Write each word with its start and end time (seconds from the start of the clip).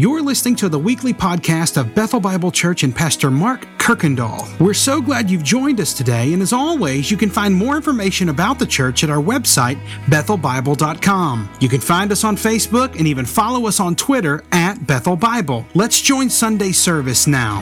You're 0.00 0.22
listening 0.22 0.56
to 0.56 0.70
the 0.70 0.78
weekly 0.78 1.12
podcast 1.12 1.76
of 1.76 1.94
Bethel 1.94 2.20
Bible 2.20 2.50
Church 2.50 2.84
and 2.84 2.96
Pastor 2.96 3.30
Mark 3.30 3.66
Kirkendall. 3.76 4.58
We're 4.58 4.72
so 4.72 5.02
glad 5.02 5.28
you've 5.28 5.42
joined 5.42 5.78
us 5.78 5.92
today, 5.92 6.32
and 6.32 6.40
as 6.40 6.54
always, 6.54 7.10
you 7.10 7.18
can 7.18 7.28
find 7.28 7.54
more 7.54 7.76
information 7.76 8.30
about 8.30 8.58
the 8.58 8.64
church 8.64 9.04
at 9.04 9.10
our 9.10 9.22
website, 9.22 9.78
bethelbible.com. 10.06 11.50
You 11.60 11.68
can 11.68 11.82
find 11.82 12.10
us 12.12 12.24
on 12.24 12.34
Facebook 12.34 12.96
and 12.96 13.06
even 13.06 13.26
follow 13.26 13.66
us 13.66 13.78
on 13.78 13.94
Twitter 13.94 14.42
at 14.52 14.86
Bethel 14.86 15.16
Bible. 15.16 15.66
Let's 15.74 16.00
join 16.00 16.30
Sunday 16.30 16.72
service 16.72 17.26
now. 17.26 17.60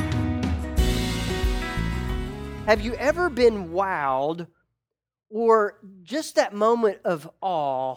Have 2.67 2.83
you 2.83 2.95
ever 2.95 3.31
been 3.31 3.71
wowed 3.71 4.47
or 5.29 5.81
just 6.05 6.37
that 6.37 6.55
moment 6.55 6.99
of 7.05 7.29
awe 7.41 7.97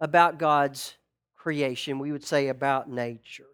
about 0.00 0.36
God's 0.36 0.96
creation, 1.44 1.98
we 1.98 2.10
would 2.10 2.24
say 2.24 2.48
about 2.48 2.90
nature. 2.90 3.53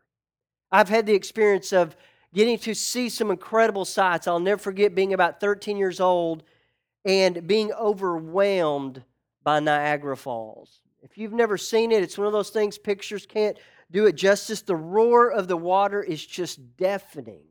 I've 0.73 0.89
had 0.89 1.07
the 1.07 1.14
experience 1.14 1.73
of 1.73 1.96
getting 2.32 2.58
to 2.58 2.75
see 2.75 3.08
some 3.08 3.31
incredible 3.31 3.85
sights. 3.85 4.29
I'll 4.29 4.39
never 4.39 4.61
forget 4.61 4.95
being 4.95 5.12
about 5.12 5.40
13 5.40 5.76
years 5.76 6.00
old 6.00 6.45
and 7.04 7.46
being 7.46 7.72
overwhelmed 7.72 9.03
by 9.43 9.61
Niagara 9.61 10.17
Falls. 10.17 10.81
If 11.03 11.17
you've 11.17 11.32
never 11.32 11.57
seen 11.57 11.93
it, 11.93 12.03
it's 12.03 12.18
one 12.18 12.26
of 12.26 12.32
those 12.32 12.50
things 12.50 12.79
pictures 12.79 13.26
can't 13.26 13.57
do 13.90 14.07
it 14.07 14.14
justice. 14.14 14.62
The 14.62 14.76
roar 14.76 15.31
of 15.31 15.48
the 15.48 15.57
water 15.57 16.03
is 16.03 16.25
just 16.25 16.76
deafening. 16.76 17.43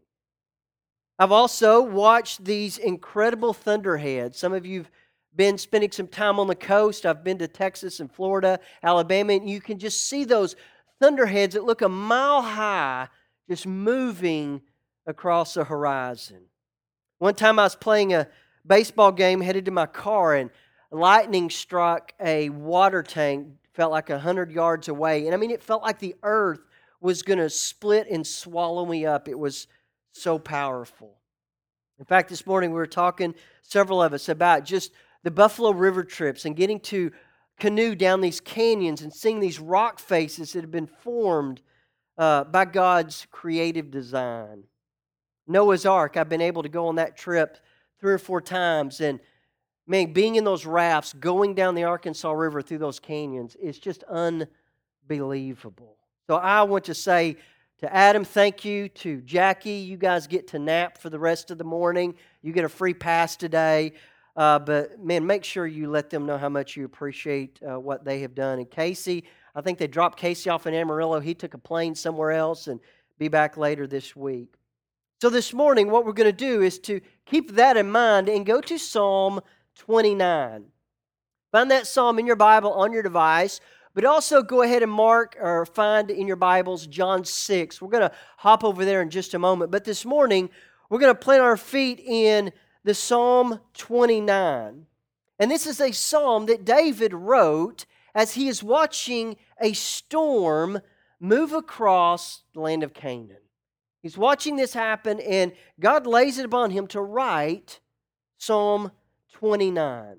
I've 1.17 1.33
also 1.33 1.81
watched 1.81 2.45
these 2.45 2.77
incredible 2.77 3.53
thunderheads. 3.53 4.37
Some 4.37 4.53
of 4.53 4.65
you've 4.65 4.89
been 5.35 5.57
spending 5.57 5.91
some 5.91 6.07
time 6.07 6.39
on 6.39 6.47
the 6.47 6.55
coast. 6.55 7.05
I've 7.05 7.23
been 7.23 7.37
to 7.39 7.47
Texas 7.47 7.99
and 7.99 8.11
Florida, 8.11 8.59
Alabama, 8.81 9.33
and 9.33 9.49
you 9.49 9.59
can 9.59 9.79
just 9.79 10.05
see 10.05 10.23
those 10.23 10.55
thunderheads 10.99 11.55
that 11.55 11.65
look 11.65 11.81
a 11.81 11.89
mile 11.89 12.41
high 12.41 13.07
just 13.47 13.65
moving 13.65 14.61
across 15.05 15.55
the 15.55 15.63
horizon. 15.63 16.41
One 17.17 17.35
time 17.35 17.59
I 17.59 17.63
was 17.63 17.75
playing 17.75 18.13
a 18.13 18.27
baseball 18.65 19.11
game 19.11 19.41
headed 19.41 19.65
to 19.65 19.71
my 19.71 19.87
car, 19.87 20.35
and 20.35 20.49
lightning 20.91 21.49
struck 21.49 22.13
a 22.21 22.49
water 22.49 23.03
tank, 23.03 23.47
felt 23.73 23.91
like 23.91 24.09
100 24.09 24.51
yards 24.51 24.87
away. 24.87 25.25
And 25.25 25.33
I 25.33 25.37
mean, 25.37 25.51
it 25.51 25.63
felt 25.63 25.81
like 25.81 25.99
the 25.99 26.15
earth 26.23 26.59
was 27.01 27.23
going 27.23 27.39
to 27.39 27.49
split 27.49 28.07
and 28.09 28.25
swallow 28.25 28.85
me 28.85 29.05
up. 29.05 29.27
It 29.27 29.39
was 29.39 29.67
so 30.11 30.37
powerful. 30.37 31.15
In 31.97 32.05
fact, 32.05 32.29
this 32.29 32.45
morning 32.45 32.71
we 32.71 32.77
were 32.77 32.87
talking, 32.87 33.35
several 33.61 34.01
of 34.01 34.13
us, 34.13 34.29
about 34.29 34.63
just 34.63 34.91
the 35.23 35.31
Buffalo 35.31 35.71
River 35.71 36.03
trips 36.03 36.45
and 36.45 36.55
getting 36.55 36.79
to 36.81 37.11
canoe 37.59 37.95
down 37.95 38.21
these 38.21 38.39
canyons 38.39 39.01
and 39.01 39.13
seeing 39.13 39.39
these 39.39 39.59
rock 39.59 39.99
faces 39.99 40.53
that 40.53 40.61
have 40.61 40.71
been 40.71 40.87
formed 40.87 41.61
uh, 42.17 42.43
by 42.45 42.65
God's 42.65 43.27
creative 43.31 43.91
design. 43.91 44.63
Noah's 45.47 45.85
Ark, 45.85 46.17
I've 46.17 46.29
been 46.29 46.41
able 46.41 46.63
to 46.63 46.69
go 46.69 46.87
on 46.87 46.95
that 46.95 47.17
trip 47.17 47.57
three 47.99 48.13
or 48.13 48.19
four 48.19 48.41
times, 48.41 49.01
and 49.01 49.19
man, 49.87 50.13
being 50.13 50.35
in 50.35 50.43
those 50.43 50.65
rafts, 50.65 51.13
going 51.13 51.55
down 51.55 51.75
the 51.75 51.83
Arkansas 51.83 52.31
River 52.31 52.61
through 52.61 52.77
those 52.77 52.99
canyons, 52.99 53.55
is 53.55 53.79
just 53.79 54.03
unbelievable. 54.03 55.97
So 56.27 56.35
I 56.35 56.61
want 56.63 56.85
to 56.85 56.93
say 56.93 57.37
to 57.79 57.93
Adam, 57.93 58.23
thank 58.23 58.63
you. 58.63 58.89
To 58.89 59.21
Jackie, 59.21 59.71
you 59.71 59.97
guys 59.97 60.27
get 60.27 60.47
to 60.49 60.59
nap 60.59 60.97
for 60.97 61.09
the 61.09 61.19
rest 61.19 61.49
of 61.49 61.57
the 61.57 61.63
morning. 61.63 62.13
You 62.41 62.53
get 62.53 62.65
a 62.65 62.69
free 62.69 62.93
pass 62.93 63.35
today. 63.35 63.93
Uh, 64.35 64.59
but 64.59 64.99
man, 64.99 65.25
make 65.25 65.43
sure 65.43 65.67
you 65.67 65.89
let 65.89 66.09
them 66.09 66.25
know 66.25 66.37
how 66.37 66.49
much 66.49 66.77
you 66.77 66.85
appreciate 66.85 67.59
uh, 67.67 67.79
what 67.79 68.05
they 68.05 68.21
have 68.21 68.35
done. 68.35 68.59
And 68.59 68.69
Casey, 68.69 69.25
I 69.55 69.61
think 69.61 69.77
they 69.77 69.87
dropped 69.87 70.19
Casey 70.19 70.49
off 70.49 70.67
in 70.67 70.73
Amarillo. 70.73 71.19
He 71.19 71.33
took 71.33 71.53
a 71.53 71.57
plane 71.57 71.95
somewhere 71.95 72.31
else 72.31 72.67
and 72.67 72.79
be 73.17 73.27
back 73.27 73.57
later 73.57 73.87
this 73.87 74.15
week. 74.15 74.53
So 75.21 75.29
this 75.29 75.53
morning, 75.53 75.91
what 75.91 76.05
we're 76.05 76.13
going 76.13 76.29
to 76.29 76.31
do 76.31 76.61
is 76.61 76.79
to 76.79 77.01
keep 77.25 77.51
that 77.55 77.75
in 77.75 77.91
mind 77.91 78.29
and 78.29 78.45
go 78.45 78.61
to 78.61 78.77
Psalm 78.77 79.41
29. 79.75 80.65
Find 81.51 81.71
that 81.71 81.87
psalm 81.87 82.19
in 82.19 82.27
your 82.27 82.35
Bible 82.35 82.71
on 82.71 82.93
your 82.93 83.03
device, 83.03 83.59
but 83.93 84.05
also 84.05 84.41
go 84.41 84.61
ahead 84.61 84.83
and 84.83 84.91
mark 84.91 85.35
or 85.41 85.65
find 85.65 86.11
in 86.11 86.27
your 86.27 86.37
Bibles 86.37 86.87
John 86.87 87.25
6. 87.25 87.81
We're 87.81 87.89
going 87.89 88.07
to 88.09 88.15
hop 88.37 88.63
over 88.63 88.85
there 88.85 89.01
in 89.01 89.09
just 89.09 89.33
a 89.33 89.39
moment. 89.39 89.71
But 89.71 89.83
this 89.83 90.05
morning, 90.05 90.49
we're 90.89 90.99
going 90.99 91.13
to 91.13 91.19
plant 91.19 91.41
our 91.41 91.57
feet 91.57 91.99
in 91.99 92.53
the 92.89 92.95
Psalm 92.95 93.59
29. 93.75 94.87
And 95.37 95.51
this 95.51 95.67
is 95.67 95.79
a 95.79 95.91
psalm 95.91 96.47
that 96.47 96.65
David 96.65 97.13
wrote 97.13 97.85
as 98.15 98.33
he 98.33 98.47
is 98.47 98.63
watching 98.63 99.37
a 99.61 99.73
storm 99.73 100.81
move 101.19 101.53
across 101.53 102.41
the 102.55 102.61
land 102.61 102.81
of 102.81 102.95
Canaan. 102.95 103.43
He's 104.01 104.17
watching 104.17 104.55
this 104.55 104.73
happen, 104.73 105.19
and 105.19 105.51
God 105.79 106.07
lays 106.07 106.39
it 106.39 106.45
upon 106.45 106.71
him 106.71 106.87
to 106.87 106.99
write 106.99 107.79
Psalm 108.39 108.91
29. 109.33 110.15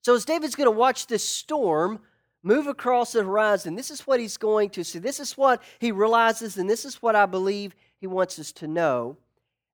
So, 0.00 0.14
as 0.14 0.24
David's 0.24 0.54
going 0.54 0.64
to 0.64 0.70
watch 0.70 1.08
this 1.08 1.28
storm 1.28 2.00
move 2.42 2.68
across 2.68 3.12
the 3.12 3.22
horizon, 3.22 3.74
this 3.74 3.90
is 3.90 4.06
what 4.06 4.18
he's 4.18 4.38
going 4.38 4.70
to 4.70 4.82
see. 4.82 4.98
This 4.98 5.20
is 5.20 5.36
what 5.36 5.62
he 5.78 5.92
realizes, 5.92 6.56
and 6.56 6.70
this 6.70 6.86
is 6.86 7.02
what 7.02 7.14
I 7.14 7.26
believe 7.26 7.74
he 8.00 8.06
wants 8.06 8.38
us 8.38 8.50
to 8.52 8.66
know. 8.66 9.18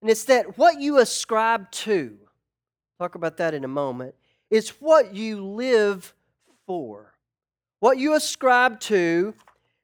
And 0.03 0.11
it's 0.11 0.25
that 0.25 0.59
what 0.59 0.81
you 0.81 0.99
ascribe 0.99 1.71
to, 1.71 2.19
talk 2.99 3.15
about 3.15 3.39
that 3.39 3.55
in 3.55 3.65
a 3.65 3.69
moment, 3.69 4.15
is 4.51 4.71
what 4.81 5.15
you 5.15 5.43
live 5.43 6.13
for. 6.67 7.15
What 7.79 7.99
you 7.99 8.15
ascribe 8.15 8.81
to 8.81 9.35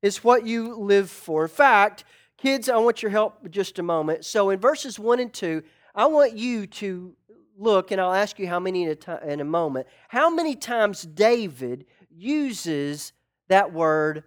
is 0.02 0.22
what 0.22 0.44
you 0.44 0.74
live 0.76 1.08
for. 1.08 1.44
In 1.44 1.48
fact, 1.48 2.04
kids, 2.36 2.68
I 2.68 2.76
want 2.76 3.00
your 3.00 3.10
help 3.10 3.48
just 3.48 3.78
a 3.78 3.82
moment. 3.82 4.24
So 4.24 4.50
in 4.50 4.58
verses 4.58 4.98
1 4.98 5.20
and 5.20 5.32
2, 5.32 5.62
I 5.94 6.06
want 6.06 6.36
you 6.36 6.66
to 6.66 7.14
look, 7.56 7.90
and 7.92 8.00
I'll 8.00 8.12
ask 8.12 8.38
you 8.38 8.48
how 8.48 8.60
many 8.60 8.84
in 8.84 8.96
a, 9.06 9.26
in 9.26 9.40
a 9.40 9.44
moment, 9.44 9.86
how 10.08 10.30
many 10.30 10.54
times 10.54 11.02
David 11.02 11.86
uses 12.10 13.12
that 13.48 13.72
word 13.72 14.24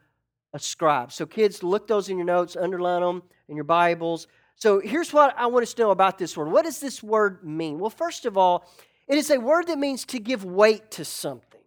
ascribe. 0.54 1.12
So, 1.12 1.26
kids, 1.26 1.64
look 1.64 1.88
those 1.88 2.10
in 2.10 2.18
your 2.18 2.26
notes, 2.26 2.56
underline 2.56 3.02
them 3.02 3.24
in 3.48 3.56
your 3.56 3.64
Bibles. 3.64 4.28
So 4.62 4.80
here's 4.80 5.12
what 5.12 5.34
I 5.40 5.48
want 5.48 5.64
us 5.64 5.74
to 5.74 5.82
know 5.82 5.90
about 5.90 6.20
this 6.20 6.38
word. 6.38 6.52
What 6.52 6.66
does 6.66 6.80
this 6.80 7.02
word 7.02 7.44
mean? 7.44 7.80
Well, 7.80 7.90
first 7.90 8.28
of 8.28 8.38
all, 8.38 8.70
it 9.08 9.18
is 9.18 9.32
a 9.32 9.40
word 9.40 9.66
that 9.68 9.80
means 9.80 10.06
to 10.06 10.20
give 10.20 10.46
weight 10.46 10.92
to 10.92 11.04
something. 11.04 11.62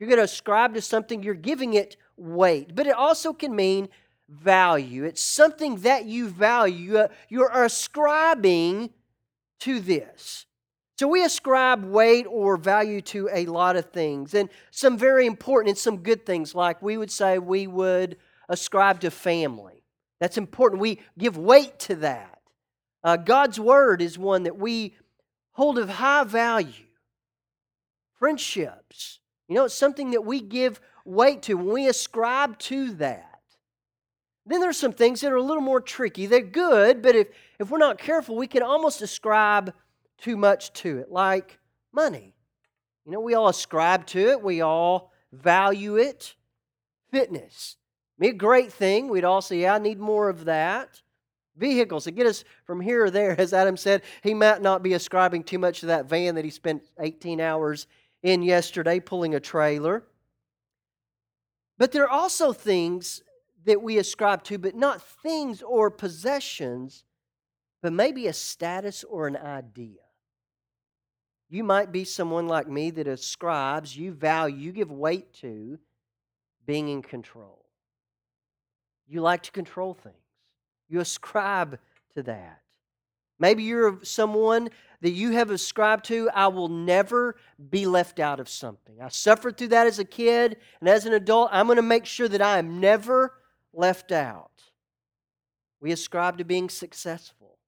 You're 0.00 0.08
going 0.08 0.18
to 0.18 0.24
ascribe 0.24 0.74
to 0.74 0.82
something, 0.82 1.22
you're 1.22 1.34
giving 1.34 1.74
it 1.74 1.96
weight. 2.16 2.74
But 2.74 2.88
it 2.88 2.96
also 2.96 3.32
can 3.32 3.54
mean 3.54 3.88
value. 4.28 5.04
It's 5.04 5.22
something 5.22 5.76
that 5.82 6.06
you 6.06 6.28
value. 6.28 6.98
Uh, 6.98 7.08
you're 7.28 7.52
ascribing 7.52 8.90
to 9.60 9.78
this. 9.78 10.46
So 10.98 11.06
we 11.06 11.22
ascribe 11.22 11.84
weight 11.84 12.26
or 12.28 12.56
value 12.56 13.02
to 13.02 13.28
a 13.32 13.46
lot 13.46 13.76
of 13.76 13.92
things, 13.92 14.34
and 14.34 14.48
some 14.72 14.98
very 14.98 15.26
important 15.26 15.68
and 15.68 15.78
some 15.78 15.98
good 15.98 16.26
things, 16.26 16.56
like 16.56 16.82
we 16.82 16.96
would 16.96 17.12
say 17.12 17.38
we 17.38 17.68
would 17.68 18.16
ascribe 18.48 19.00
to 19.02 19.12
family. 19.12 19.75
That's 20.20 20.38
important. 20.38 20.80
We 20.80 21.00
give 21.18 21.36
weight 21.36 21.78
to 21.80 21.96
that. 21.96 22.40
Uh, 23.04 23.16
God's 23.16 23.60
word 23.60 24.02
is 24.02 24.18
one 24.18 24.44
that 24.44 24.56
we 24.56 24.96
hold 25.52 25.78
of 25.78 25.88
high 25.88 26.24
value. 26.24 26.84
Friendships, 28.18 29.20
you 29.48 29.54
know, 29.54 29.66
it's 29.66 29.74
something 29.74 30.10
that 30.10 30.24
we 30.24 30.40
give 30.40 30.80
weight 31.04 31.42
to 31.42 31.54
when 31.54 31.68
we 31.68 31.86
ascribe 31.86 32.58
to 32.58 32.92
that. 32.94 33.40
Then 34.46 34.60
there's 34.60 34.78
some 34.78 34.92
things 34.92 35.20
that 35.20 35.32
are 35.32 35.36
a 35.36 35.42
little 35.42 35.62
more 35.62 35.80
tricky. 35.80 36.26
They're 36.26 36.40
good, 36.40 37.02
but 37.02 37.14
if, 37.14 37.28
if 37.58 37.70
we're 37.70 37.78
not 37.78 37.98
careful, 37.98 38.36
we 38.36 38.46
can 38.46 38.62
almost 38.62 39.02
ascribe 39.02 39.74
too 40.18 40.36
much 40.36 40.72
to 40.74 40.98
it, 40.98 41.10
like 41.10 41.58
money. 41.92 42.34
You 43.04 43.12
know, 43.12 43.20
we 43.20 43.34
all 43.34 43.48
ascribe 43.48 44.06
to 44.08 44.30
it, 44.30 44.42
we 44.42 44.60
all 44.60 45.12
value 45.32 45.96
it. 45.96 46.34
Fitness. 47.10 47.76
Be 48.18 48.28
a 48.28 48.32
great 48.32 48.72
thing. 48.72 49.08
We'd 49.08 49.24
all 49.24 49.42
say, 49.42 49.60
yeah, 49.60 49.74
I 49.74 49.78
need 49.78 49.98
more 49.98 50.28
of 50.28 50.46
that. 50.46 51.02
Vehicles 51.56 52.04
to 52.04 52.10
get 52.10 52.26
us 52.26 52.44
from 52.64 52.80
here 52.80 53.04
or 53.04 53.10
there. 53.10 53.38
As 53.40 53.52
Adam 53.52 53.76
said, 53.76 54.02
he 54.22 54.34
might 54.34 54.62
not 54.62 54.82
be 54.82 54.94
ascribing 54.94 55.44
too 55.44 55.58
much 55.58 55.80
to 55.80 55.86
that 55.86 56.06
van 56.06 56.34
that 56.34 56.44
he 56.44 56.50
spent 56.50 56.82
18 56.98 57.40
hours 57.40 57.86
in 58.22 58.42
yesterday 58.42 59.00
pulling 59.00 59.34
a 59.34 59.40
trailer. 59.40 60.02
But 61.78 61.92
there 61.92 62.04
are 62.04 62.10
also 62.10 62.52
things 62.52 63.22
that 63.66 63.82
we 63.82 63.98
ascribe 63.98 64.42
to, 64.44 64.58
but 64.58 64.74
not 64.74 65.02
things 65.02 65.62
or 65.62 65.90
possessions, 65.90 67.04
but 67.82 67.92
maybe 67.92 68.26
a 68.26 68.32
status 68.32 69.04
or 69.04 69.26
an 69.26 69.36
idea. 69.36 70.00
You 71.48 71.62
might 71.64 71.92
be 71.92 72.04
someone 72.04 72.48
like 72.48 72.68
me 72.68 72.90
that 72.92 73.06
ascribes, 73.06 73.96
you 73.96 74.12
value, 74.12 74.56
you 74.56 74.72
give 74.72 74.90
weight 74.90 75.32
to 75.40 75.78
being 76.64 76.88
in 76.88 77.02
control. 77.02 77.65
You 79.08 79.20
like 79.20 79.42
to 79.44 79.52
control 79.52 79.94
things, 79.94 80.16
you 80.88 81.00
ascribe 81.00 81.78
to 82.14 82.22
that. 82.24 82.60
Maybe 83.38 83.64
you're 83.64 84.00
someone 84.02 84.70
that 85.02 85.10
you 85.10 85.32
have 85.32 85.50
ascribed 85.50 86.06
to, 86.06 86.30
I 86.34 86.48
will 86.48 86.68
never 86.68 87.36
be 87.70 87.86
left 87.86 88.18
out 88.18 88.40
of 88.40 88.48
something. 88.48 89.00
I 89.00 89.08
suffered 89.08 89.58
through 89.58 89.68
that 89.68 89.86
as 89.86 89.98
a 89.98 90.04
kid, 90.04 90.56
and 90.80 90.88
as 90.88 91.04
an 91.04 91.12
adult, 91.12 91.50
I'm 91.52 91.66
going 91.66 91.76
to 91.76 91.82
make 91.82 92.06
sure 92.06 92.28
that 92.28 92.40
I 92.40 92.58
am 92.58 92.80
never 92.80 93.34
left 93.74 94.10
out. 94.10 94.50
We 95.80 95.92
ascribe 95.92 96.38
to 96.38 96.44
being 96.44 96.70
successful. 96.70 97.58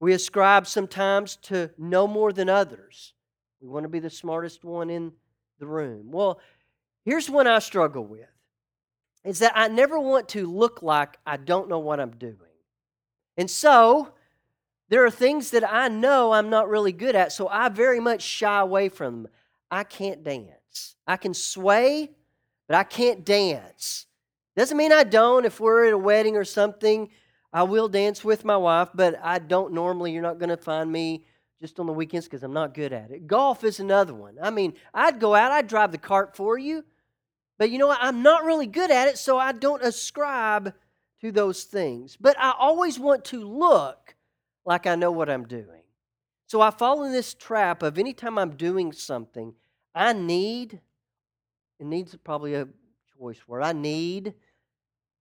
We 0.00 0.14
ascribe 0.14 0.66
sometimes 0.66 1.36
to 1.42 1.70
know 1.78 2.06
more 2.06 2.32
than 2.32 2.48
others. 2.48 3.12
We 3.60 3.68
want 3.68 3.84
to 3.84 3.88
be 3.88 4.00
the 4.00 4.10
smartest 4.10 4.64
one 4.64 4.90
in 4.90 5.12
the 5.58 5.66
room. 5.66 6.10
Well, 6.10 6.40
here's 7.04 7.30
one 7.30 7.46
I 7.46 7.58
struggle 7.58 8.04
with 8.04 8.28
is 9.26 9.40
that 9.40 9.52
I 9.54 9.68
never 9.68 9.98
want 9.98 10.28
to 10.30 10.46
look 10.46 10.82
like 10.82 11.18
I 11.26 11.36
don't 11.36 11.68
know 11.68 11.78
what 11.78 12.00
I'm 12.00 12.12
doing. 12.12 12.36
And 13.36 13.50
so, 13.50 14.12
there 14.88 15.04
are 15.04 15.10
things 15.10 15.50
that 15.50 15.70
I 15.70 15.88
know 15.88 16.32
I'm 16.32 16.48
not 16.48 16.68
really 16.68 16.92
good 16.92 17.16
at, 17.16 17.32
so 17.32 17.48
I 17.48 17.68
very 17.68 18.00
much 18.00 18.22
shy 18.22 18.60
away 18.60 18.88
from 18.88 19.24
them. 19.24 19.32
I 19.70 19.82
can't 19.82 20.22
dance. 20.22 20.94
I 21.06 21.16
can 21.16 21.34
sway, 21.34 22.12
but 22.68 22.76
I 22.76 22.84
can't 22.84 23.24
dance. 23.24 24.06
Doesn't 24.56 24.76
mean 24.76 24.92
I 24.92 25.02
don't. 25.02 25.44
If 25.44 25.60
we're 25.60 25.86
at 25.86 25.92
a 25.92 25.98
wedding 25.98 26.36
or 26.36 26.44
something, 26.44 27.10
I 27.52 27.64
will 27.64 27.88
dance 27.88 28.24
with 28.24 28.44
my 28.44 28.56
wife, 28.56 28.90
but 28.94 29.18
I 29.22 29.38
don't 29.38 29.72
normally. 29.72 30.12
You're 30.12 30.22
not 30.22 30.38
going 30.38 30.50
to 30.50 30.56
find 30.56 30.90
me 30.90 31.24
just 31.60 31.80
on 31.80 31.86
the 31.86 31.92
weekends 31.92 32.26
because 32.26 32.42
I'm 32.42 32.52
not 32.52 32.74
good 32.74 32.92
at 32.92 33.10
it. 33.10 33.26
Golf 33.26 33.64
is 33.64 33.80
another 33.80 34.14
one. 34.14 34.36
I 34.40 34.50
mean, 34.50 34.74
I'd 34.94 35.18
go 35.18 35.34
out, 35.34 35.52
I'd 35.52 35.66
drive 35.66 35.90
the 35.90 35.98
cart 35.98 36.36
for 36.36 36.58
you, 36.58 36.84
but 37.58 37.70
you 37.70 37.78
know 37.78 37.86
what? 37.86 37.98
I'm 38.00 38.22
not 38.22 38.44
really 38.44 38.66
good 38.66 38.90
at 38.90 39.08
it, 39.08 39.18
so 39.18 39.38
I 39.38 39.52
don't 39.52 39.82
ascribe 39.82 40.74
to 41.20 41.32
those 41.32 41.64
things. 41.64 42.16
But 42.20 42.36
I 42.38 42.52
always 42.58 42.98
want 42.98 43.24
to 43.26 43.42
look 43.42 44.14
like 44.64 44.86
I 44.86 44.94
know 44.94 45.10
what 45.10 45.30
I'm 45.30 45.46
doing. 45.46 45.82
So 46.46 46.60
I 46.60 46.70
fall 46.70 47.04
in 47.04 47.12
this 47.12 47.34
trap 47.34 47.82
of 47.82 47.98
anytime 47.98 48.38
I'm 48.38 48.56
doing 48.56 48.92
something, 48.92 49.54
I 49.94 50.12
need, 50.12 50.80
it 51.80 51.86
needs 51.86 52.14
probably 52.22 52.54
a 52.54 52.68
choice 53.18 53.40
word, 53.48 53.62
I 53.62 53.72
need 53.72 54.34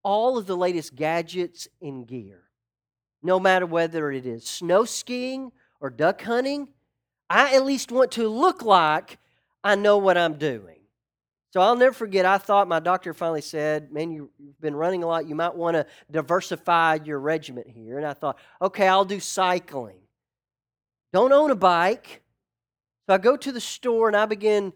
all 0.03 0.37
of 0.37 0.45
the 0.45 0.57
latest 0.57 0.95
gadgets 0.95 1.67
and 1.81 2.05
gear. 2.05 2.43
No 3.23 3.39
matter 3.39 3.65
whether 3.65 4.11
it 4.11 4.27
is 4.27 4.45
snow 4.45 4.85
skiing 4.85 5.51
or 5.79 5.89
duck 5.89 6.21
hunting, 6.21 6.67
I 7.27 7.55
at 7.55 7.65
least 7.65 7.91
want 7.91 8.11
to 8.11 8.27
look 8.27 8.61
like 8.61 9.17
I 9.63 9.75
know 9.75 9.97
what 9.97 10.17
I'm 10.17 10.37
doing. 10.37 10.74
So 11.55 11.61
I'll 11.61 11.77
never 11.77 11.93
forget, 11.93 12.25
I 12.25 12.37
thought 12.37 12.67
my 12.67 12.81
doctor 12.81 13.13
finally 13.13 13.39
said, 13.39 13.89
Man, 13.89 14.11
you've 14.11 14.27
been 14.59 14.75
running 14.75 15.03
a 15.03 15.07
lot. 15.07 15.25
You 15.25 15.35
might 15.35 15.55
want 15.55 15.75
to 15.75 15.85
diversify 16.11 16.97
your 17.05 17.17
regiment 17.17 17.69
here. 17.69 17.97
And 17.97 18.05
I 18.05 18.11
thought, 18.11 18.37
okay, 18.61 18.89
I'll 18.89 19.05
do 19.05 19.21
cycling. 19.21 19.99
Don't 21.13 21.31
own 21.31 21.51
a 21.51 21.55
bike. 21.55 22.23
So 23.07 23.13
I 23.13 23.19
go 23.19 23.37
to 23.37 23.53
the 23.53 23.61
store 23.61 24.09
and 24.09 24.17
I 24.17 24.25
begin 24.25 24.73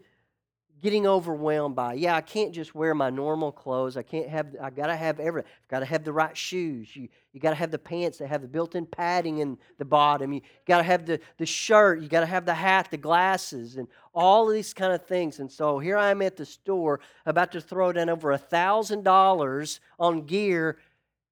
getting 0.80 1.06
overwhelmed 1.06 1.76
by. 1.76 1.94
Yeah, 1.94 2.16
I 2.16 2.20
can't 2.20 2.52
just 2.52 2.74
wear 2.74 2.94
my 2.94 3.10
normal 3.10 3.52
clothes. 3.52 3.96
I 3.96 4.02
can't 4.02 4.28
have. 4.28 4.56
I 4.60 4.70
gotta 4.70 4.96
have 4.96 5.20
everything. 5.20 5.50
I've 5.50 5.68
got 5.68 5.80
to 5.80 5.84
have 5.84 6.04
the 6.04 6.12
right 6.12 6.36
shoes. 6.36 6.94
You 6.96 7.08
you 7.32 7.40
got 7.40 7.50
to 7.50 7.56
have 7.56 7.70
the 7.70 7.78
pants 7.78 8.18
that 8.18 8.28
have 8.28 8.42
the 8.42 8.48
built-in 8.48 8.86
padding 8.86 9.38
in 9.38 9.58
the 9.78 9.84
bottom. 9.84 10.32
You 10.32 10.40
got 10.66 10.78
to 10.78 10.82
have 10.82 11.06
the 11.06 11.20
the 11.38 11.46
shirt. 11.46 12.00
You 12.00 12.08
got 12.08 12.20
to 12.20 12.26
have 12.26 12.46
the 12.46 12.54
hat, 12.54 12.88
the 12.90 12.96
glasses, 12.96 13.76
and 13.76 13.86
all 14.12 14.48
of 14.48 14.54
these 14.54 14.74
kind 14.74 14.92
of 14.92 15.06
things. 15.06 15.38
And 15.38 15.50
so 15.50 15.78
here 15.78 15.96
I 15.96 16.10
am 16.10 16.22
at 16.22 16.36
the 16.36 16.46
store, 16.46 17.00
about 17.26 17.52
to 17.52 17.60
throw 17.60 17.92
down 17.92 18.08
over 18.08 18.32
a 18.32 18.38
thousand 18.38 19.04
dollars 19.04 19.80
on 19.98 20.26
gear, 20.26 20.78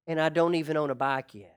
and 0.06 0.20
I 0.20 0.28
don't 0.28 0.54
even 0.54 0.76
own 0.76 0.90
a 0.90 0.94
bike 0.94 1.34
yet. 1.34 1.56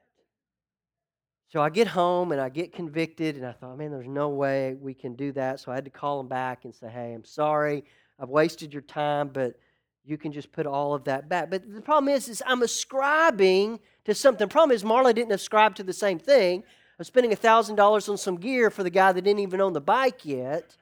So 1.50 1.62
I 1.62 1.70
get 1.70 1.88
home 1.88 2.32
and 2.32 2.40
I 2.40 2.50
get 2.50 2.74
convicted, 2.74 3.36
and 3.36 3.46
I 3.46 3.52
thought, 3.52 3.78
man, 3.78 3.92
there's 3.92 4.08
no 4.08 4.30
way 4.30 4.76
we 4.80 4.94
can 4.94 5.16
do 5.16 5.32
that. 5.34 5.60
So 5.60 5.72
I 5.72 5.76
had 5.76 5.86
to 5.86 5.92
call 5.92 6.18
them 6.18 6.28
back 6.28 6.66
and 6.66 6.74
say, 6.74 6.88
hey, 6.88 7.14
I'm 7.14 7.26
sorry. 7.26 7.84
I've 8.20 8.30
wasted 8.30 8.72
your 8.72 8.84
time, 8.84 9.30
but 9.30 9.56
you 10.04 10.18
can 10.18 10.32
just 10.32 10.52
put 10.52 10.66
all 10.66 10.94
of 10.94 11.04
that 11.04 11.28
back. 11.28 11.50
But 11.50 11.72
the 11.72 11.82
problem 11.82 12.14
is, 12.14 12.30
is 12.30 12.42
I'm 12.46 12.64
ascribing 12.64 13.80
to 14.06 14.16
something. 14.16 14.48
The 14.48 14.52
problem 14.52 14.74
is 14.74 14.84
Marla 14.84 15.14
didn't 15.14 15.34
ascribe 15.34 15.76
to 15.76 15.84
the 15.84 15.94
same 15.94 16.20
thing. 16.20 16.64
I'm 16.98 17.06
spending 17.06 17.32
$1,000 17.32 18.10
on 18.10 18.18
some 18.18 18.38
gear 18.38 18.70
for 18.70 18.84
the 18.84 18.90
guy 18.90 19.12
that 19.12 19.22
didn't 19.22 19.40
even 19.40 19.60
own 19.60 19.74
the 19.74 19.82
bike 19.82 20.26
yet. 20.26 20.78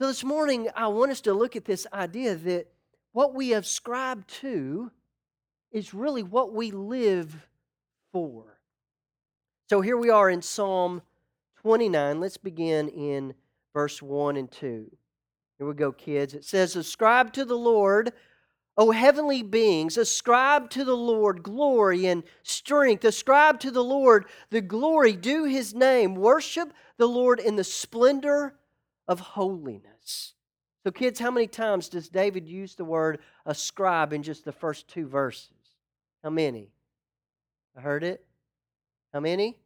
So 0.00 0.06
this 0.06 0.22
morning, 0.22 0.68
I 0.76 0.86
want 0.86 1.10
us 1.10 1.22
to 1.22 1.34
look 1.34 1.56
at 1.56 1.64
this 1.64 1.84
idea 1.92 2.36
that 2.36 2.68
what 3.10 3.34
we 3.34 3.52
ascribe 3.52 4.24
to 4.28 4.92
is 5.72 5.92
really 5.92 6.22
what 6.22 6.54
we 6.54 6.70
live 6.70 7.48
for. 8.12 8.60
So 9.68 9.80
here 9.80 9.96
we 9.96 10.08
are 10.08 10.30
in 10.30 10.40
Psalm 10.40 11.02
29. 11.62 12.20
Let's 12.20 12.36
begin 12.36 12.88
in 12.90 13.34
verse 13.74 14.00
1 14.00 14.36
and 14.36 14.48
2. 14.48 14.88
Here 15.58 15.66
we 15.66 15.74
go, 15.74 15.90
kids. 15.90 16.32
It 16.32 16.44
says, 16.44 16.76
Ascribe 16.76 17.32
to 17.32 17.44
the 17.44 17.58
Lord, 17.58 18.12
O 18.76 18.92
heavenly 18.92 19.42
beings, 19.42 19.98
ascribe 19.98 20.70
to 20.70 20.84
the 20.84 20.96
Lord 20.96 21.42
glory 21.42 22.06
and 22.06 22.22
strength. 22.44 23.04
Ascribe 23.04 23.58
to 23.58 23.72
the 23.72 23.82
Lord 23.82 24.26
the 24.50 24.60
glory 24.60 25.14
due 25.14 25.42
his 25.42 25.74
name. 25.74 26.14
Worship 26.14 26.72
the 26.98 27.08
Lord 27.08 27.40
in 27.40 27.56
the 27.56 27.64
splendor 27.64 28.54
of 29.08 29.20
holiness. 29.20 30.34
So, 30.84 30.92
kids, 30.92 31.18
how 31.18 31.30
many 31.30 31.46
times 31.46 31.88
does 31.88 32.08
David 32.08 32.48
use 32.48 32.74
the 32.74 32.84
word 32.84 33.18
ascribe 33.44 34.12
in 34.12 34.22
just 34.22 34.44
the 34.44 34.52
first 34.52 34.86
two 34.88 35.06
verses? 35.06 35.50
How 36.22 36.30
many? 36.30 36.68
I 37.76 37.80
heard 37.80 38.04
it. 38.04 38.24
How 39.12 39.20
many? 39.20 39.58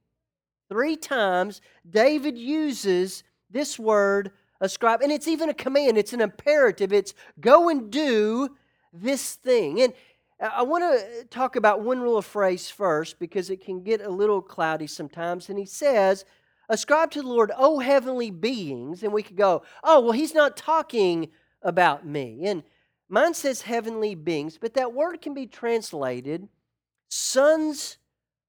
Three 0.69 0.97
times 0.97 1.61
David 1.89 2.39
uses 2.39 3.25
this 3.51 3.79
word 3.79 4.33
ascribe, 4.61 5.03
and 5.03 5.13
it's 5.13 5.29
even 5.29 5.49
a 5.49 5.55
command, 5.55 5.99
it's 5.99 6.13
an 6.13 6.21
imperative. 6.21 6.93
It's 6.93 7.15
go 7.41 7.69
and 7.69 7.91
do 7.91 8.57
this 8.93 9.35
thing. 9.35 9.83
And 9.83 9.93
I 10.41 10.63
want 10.63 10.83
to 10.83 11.25
talk 11.25 11.57
about 11.57 11.83
one 11.83 12.01
rule 12.01 12.17
of 12.17 12.25
phrase 12.25 12.71
first 12.71 13.19
because 13.19 13.51
it 13.51 13.65
can 13.65 13.83
get 13.83 14.01
a 14.01 14.09
little 14.09 14.41
cloudy 14.41 14.87
sometimes. 14.87 15.49
And 15.49 15.59
he 15.59 15.67
says, 15.67 16.25
Ascribe 16.69 17.11
to 17.13 17.23
the 17.23 17.29
Lord, 17.29 17.51
O 17.57 17.79
heavenly 17.79 18.31
beings. 18.31 19.03
And 19.03 19.13
we 19.13 19.23
could 19.23 19.37
go, 19.37 19.63
Oh, 19.83 20.01
well, 20.01 20.13
he's 20.13 20.35
not 20.35 20.57
talking 20.57 21.29
about 21.63 22.07
me. 22.07 22.47
And 22.47 22.63
mine 23.09 23.35
says 23.35 23.63
heavenly 23.63 24.15
beings, 24.15 24.59
but 24.61 24.75
that 24.75 24.93
word 24.93 25.21
can 25.21 25.35
be 25.35 25.47
translated 25.47 26.49
sons 27.09 27.99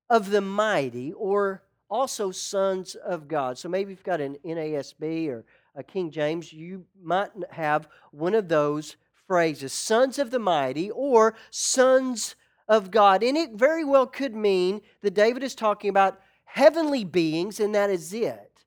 of 0.10 0.30
the 0.30 0.42
mighty 0.42 1.12
or 1.14 1.64
also 1.90 2.32
sons 2.32 2.96
of 2.96 3.28
God. 3.28 3.58
So 3.58 3.70
maybe 3.70 3.92
you've 3.92 4.04
got 4.04 4.22
an 4.22 4.38
NASB 4.46 5.28
or 5.30 5.46
a 5.76 5.84
King 5.84 6.12
James, 6.12 6.54
you 6.54 6.86
might 7.02 7.32
have 7.52 7.88
one 8.12 8.36
of 8.36 8.48
those 8.48 8.96
phrases 9.28 9.74
sons 9.74 10.20
of 10.20 10.32
the 10.32 10.40
mighty 10.40 10.92
or 10.92 11.36
sons 11.50 12.36
of 12.68 12.92
God. 12.92 13.24
And 13.24 13.38
it 13.38 13.54
very 13.54 13.84
well 13.84 14.06
could 14.06 14.36
mean 14.36 14.82
that 15.02 15.14
David 15.14 15.44
is 15.44 15.56
talking 15.56 15.90
about 15.90 16.20
heavenly 16.54 17.04
beings, 17.04 17.60
and 17.60 17.74
that 17.74 17.90
is 17.90 18.14
it. 18.14 18.66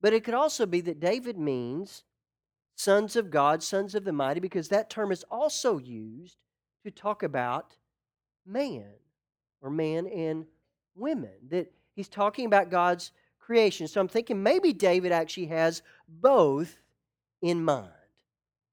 But 0.00 0.14
it 0.14 0.24
could 0.24 0.32
also 0.32 0.64
be 0.64 0.80
that 0.80 0.98
David 0.98 1.36
means 1.36 2.04
sons 2.74 3.16
of 3.16 3.30
God, 3.30 3.62
sons 3.62 3.94
of 3.94 4.04
the 4.04 4.12
mighty, 4.12 4.40
because 4.40 4.68
that 4.68 4.88
term 4.88 5.12
is 5.12 5.22
also 5.30 5.76
used 5.76 6.38
to 6.84 6.90
talk 6.90 7.22
about 7.22 7.76
man 8.46 8.94
or 9.60 9.68
man 9.68 10.06
and 10.06 10.46
women, 10.94 11.34
that 11.50 11.70
he's 11.94 12.08
talking 12.08 12.46
about 12.46 12.70
God's 12.70 13.12
creation. 13.38 13.86
So 13.88 14.00
I'm 14.00 14.08
thinking 14.08 14.42
maybe 14.42 14.72
David 14.72 15.12
actually 15.12 15.46
has 15.46 15.82
both 16.08 16.78
in 17.42 17.62
mind. 17.62 17.90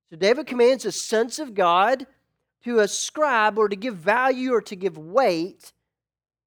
So 0.10 0.15
David 0.15 0.48
commands 0.48 0.86
the 0.86 0.93
sons 0.93 1.39
of 1.39 1.53
God 1.53 2.08
to 2.63 2.79
ascribe 2.79 3.58
or 3.58 3.67
to 3.67 3.75
give 3.75 3.98
value 3.98 4.53
or 4.53 4.62
to 4.62 4.77
give 4.77 4.98
weight 4.98 5.74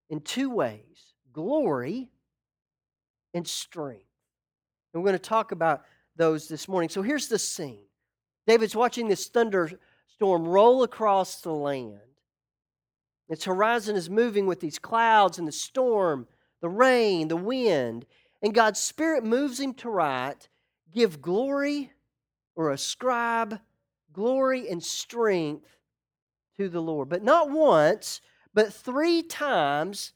in 0.09 0.21
two 0.23 0.49
ways 0.49 0.92
glory 1.33 2.11
and 3.35 3.47
strength. 3.47 4.05
And 4.93 5.03
we're 5.03 5.11
going 5.11 5.19
to 5.19 5.29
talk 5.29 5.53
about 5.53 5.83
those 6.17 6.49
this 6.49 6.69
morning. 6.69 6.91
So 6.91 7.03
here's 7.03 7.29
the 7.29 7.39
scene 7.39 7.85
David's 8.47 8.77
watching 8.77 9.09
this 9.09 9.29
thunderstorm 9.29 10.47
roll 10.47 10.83
across 10.83 11.41
the 11.41 11.53
land. 11.53 12.01
Its 13.29 13.45
horizon 13.45 13.97
is 13.97 14.11
moving 14.11 14.47
with 14.47 14.61
these 14.61 14.79
clouds 14.79 15.39
and 15.39 15.49
the 15.49 15.53
storm, 15.53 16.27
the 16.61 16.69
rain, 16.69 17.29
the 17.29 17.37
wind. 17.37 18.05
And 18.43 18.53
God's 18.53 18.81
Spirit 18.81 19.25
moves 19.25 19.61
him 19.61 19.73
to 19.75 19.89
write, 19.89 20.49
Give 20.93 21.23
glory 21.23 21.93
or 22.55 22.71
ascribe 22.71 23.59
glory 24.12 24.69
and 24.69 24.83
strength 24.83 25.79
to 26.57 26.69
the 26.69 26.83
Lord. 26.83 27.09
But 27.09 27.23
not 27.23 27.51
once, 27.51 28.21
but 28.53 28.73
three 28.73 29.23
times 29.23 30.12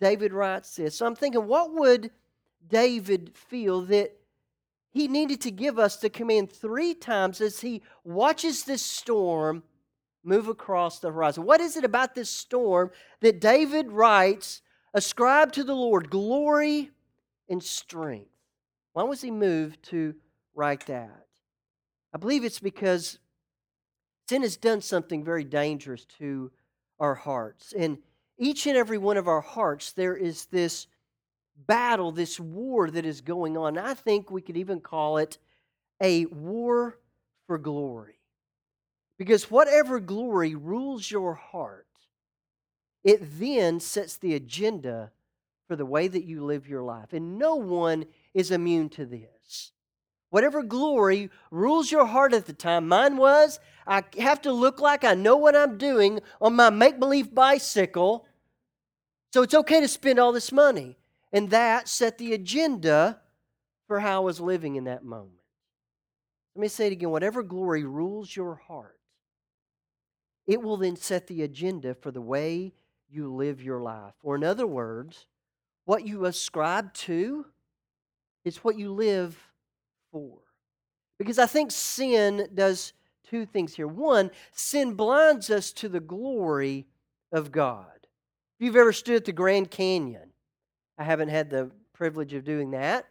David 0.00 0.32
writes 0.32 0.76
this. 0.76 0.96
So 0.96 1.06
I'm 1.06 1.16
thinking, 1.16 1.46
what 1.46 1.74
would 1.74 2.10
David 2.68 3.32
feel 3.34 3.82
that 3.82 4.16
he 4.92 5.08
needed 5.08 5.42
to 5.42 5.50
give 5.50 5.78
us 5.78 5.96
the 5.96 6.08
command 6.08 6.50
three 6.50 6.94
times 6.94 7.40
as 7.42 7.60
he 7.60 7.82
watches 8.02 8.64
this 8.64 8.82
storm 8.82 9.62
move 10.24 10.48
across 10.48 10.98
the 10.98 11.10
horizon. 11.10 11.44
What 11.44 11.60
is 11.60 11.76
it 11.76 11.84
about 11.84 12.14
this 12.14 12.28
storm 12.28 12.90
that 13.20 13.40
David 13.40 13.92
writes, 13.92 14.62
ascribe 14.92 15.52
to 15.52 15.64
the 15.64 15.74
Lord 15.74 16.10
glory 16.10 16.90
and 17.48 17.62
strength? 17.62 18.30
Why 18.92 19.04
was 19.04 19.20
he 19.20 19.30
moved 19.30 19.82
to 19.90 20.14
write 20.54 20.86
that? 20.86 21.26
I 22.12 22.18
believe 22.18 22.44
it's 22.44 22.58
because 22.58 23.18
sin 24.28 24.42
has 24.42 24.56
done 24.56 24.80
something 24.80 25.22
very 25.22 25.44
dangerous 25.44 26.06
to 26.18 26.50
our 26.98 27.14
hearts. 27.14 27.72
And 27.76 27.98
each 28.38 28.66
and 28.66 28.76
every 28.76 28.98
one 28.98 29.16
of 29.16 29.28
our 29.28 29.40
hearts, 29.40 29.92
there 29.92 30.16
is 30.16 30.46
this 30.46 30.86
battle, 31.66 32.12
this 32.12 32.38
war 32.38 32.90
that 32.90 33.06
is 33.06 33.20
going 33.20 33.56
on. 33.56 33.78
I 33.78 33.94
think 33.94 34.30
we 34.30 34.42
could 34.42 34.56
even 34.56 34.80
call 34.80 35.18
it 35.18 35.38
a 36.02 36.26
war 36.26 36.98
for 37.46 37.58
glory. 37.58 38.18
Because 39.18 39.50
whatever 39.50 39.98
glory 39.98 40.54
rules 40.54 41.10
your 41.10 41.34
heart, 41.34 41.86
it 43.02 43.20
then 43.38 43.80
sets 43.80 44.16
the 44.16 44.34
agenda 44.34 45.12
for 45.68 45.76
the 45.76 45.86
way 45.86 46.06
that 46.08 46.24
you 46.24 46.44
live 46.44 46.68
your 46.68 46.82
life. 46.82 47.12
And 47.12 47.38
no 47.38 47.54
one 47.54 48.04
is 48.34 48.50
immune 48.50 48.90
to 48.90 49.06
this. 49.06 49.72
Whatever 50.36 50.62
glory 50.62 51.30
rules 51.50 51.90
your 51.90 52.04
heart 52.04 52.34
at 52.34 52.44
the 52.44 52.52
time, 52.52 52.86
mine 52.86 53.16
was 53.16 53.58
I 53.86 54.04
have 54.18 54.42
to 54.42 54.52
look 54.52 54.82
like 54.82 55.02
I 55.02 55.14
know 55.14 55.38
what 55.38 55.56
I'm 55.56 55.78
doing 55.78 56.20
on 56.42 56.54
my 56.54 56.68
make 56.68 57.00
believe 57.00 57.34
bicycle. 57.34 58.26
So 59.32 59.40
it's 59.40 59.54
okay 59.54 59.80
to 59.80 59.88
spend 59.88 60.18
all 60.18 60.32
this 60.32 60.52
money. 60.52 60.98
And 61.32 61.48
that 61.48 61.88
set 61.88 62.18
the 62.18 62.34
agenda 62.34 63.18
for 63.86 64.00
how 64.00 64.16
I 64.16 64.24
was 64.26 64.38
living 64.38 64.76
in 64.76 64.84
that 64.84 65.06
moment. 65.06 65.40
Let 66.54 66.60
me 66.60 66.68
say 66.68 66.88
it 66.88 66.92
again 66.92 67.08
whatever 67.08 67.42
glory 67.42 67.84
rules 67.84 68.36
your 68.36 68.56
heart, 68.56 68.98
it 70.46 70.60
will 70.60 70.76
then 70.76 70.96
set 70.96 71.28
the 71.28 71.44
agenda 71.44 71.94
for 71.94 72.10
the 72.10 72.20
way 72.20 72.74
you 73.08 73.32
live 73.32 73.62
your 73.62 73.80
life. 73.80 74.12
Or, 74.22 74.36
in 74.36 74.44
other 74.44 74.66
words, 74.66 75.28
what 75.86 76.06
you 76.06 76.26
ascribe 76.26 76.92
to 76.92 77.46
is 78.44 78.58
what 78.58 78.78
you 78.78 78.92
live 78.92 79.45
for. 80.16 80.38
Because 81.18 81.38
I 81.38 81.44
think 81.44 81.70
sin 81.70 82.48
does 82.54 82.94
two 83.28 83.44
things 83.44 83.74
here. 83.74 83.86
One, 83.86 84.30
sin 84.52 84.94
blinds 84.94 85.50
us 85.50 85.72
to 85.72 85.90
the 85.90 86.00
glory 86.00 86.86
of 87.32 87.52
God. 87.52 87.86
If 88.58 88.64
you've 88.64 88.76
ever 88.76 88.94
stood 88.94 89.16
at 89.16 89.24
the 89.26 89.32
Grand 89.32 89.70
Canyon, 89.70 90.30
I 90.98 91.04
haven't 91.04 91.28
had 91.28 91.50
the 91.50 91.70
privilege 91.92 92.32
of 92.32 92.44
doing 92.44 92.70
that. 92.70 93.04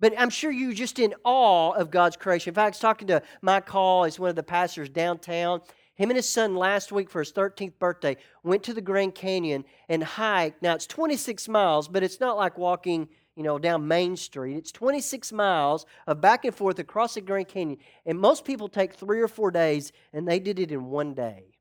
But 0.00 0.14
I'm 0.18 0.30
sure 0.30 0.50
you're 0.50 0.72
just 0.72 0.98
in 0.98 1.14
awe 1.22 1.70
of 1.70 1.92
God's 1.92 2.16
creation. 2.16 2.50
In 2.50 2.54
fact, 2.56 2.64
I 2.64 2.70
was 2.70 2.78
talking 2.80 3.08
to 3.08 3.22
Mike 3.40 3.68
Hall, 3.68 4.04
he's 4.04 4.18
one 4.18 4.30
of 4.30 4.36
the 4.36 4.42
pastors 4.42 4.88
downtown. 4.88 5.60
Him 5.94 6.10
and 6.10 6.16
his 6.16 6.28
son 6.28 6.56
last 6.56 6.90
week 6.90 7.08
for 7.08 7.20
his 7.20 7.32
13th 7.32 7.78
birthday 7.78 8.16
went 8.42 8.64
to 8.64 8.74
the 8.74 8.80
Grand 8.80 9.14
Canyon 9.14 9.64
and 9.88 10.02
hiked. 10.02 10.60
Now 10.62 10.74
it's 10.74 10.88
26 10.88 11.48
miles, 11.48 11.86
but 11.86 12.02
it's 12.02 12.18
not 12.18 12.36
like 12.36 12.58
walking, 12.58 13.08
you 13.36 13.42
know, 13.42 13.58
down 13.58 13.88
Main 13.88 14.16
Street. 14.16 14.56
It's 14.56 14.72
26 14.72 15.32
miles 15.32 15.86
of 16.06 16.20
back 16.20 16.44
and 16.44 16.54
forth 16.54 16.78
across 16.78 17.14
the 17.14 17.20
Grand 17.20 17.48
Canyon. 17.48 17.78
And 18.06 18.18
most 18.18 18.44
people 18.44 18.68
take 18.68 18.94
three 18.94 19.20
or 19.20 19.28
four 19.28 19.50
days, 19.50 19.92
and 20.12 20.26
they 20.26 20.38
did 20.38 20.58
it 20.58 20.70
in 20.70 20.86
one 20.86 21.14
day. 21.14 21.54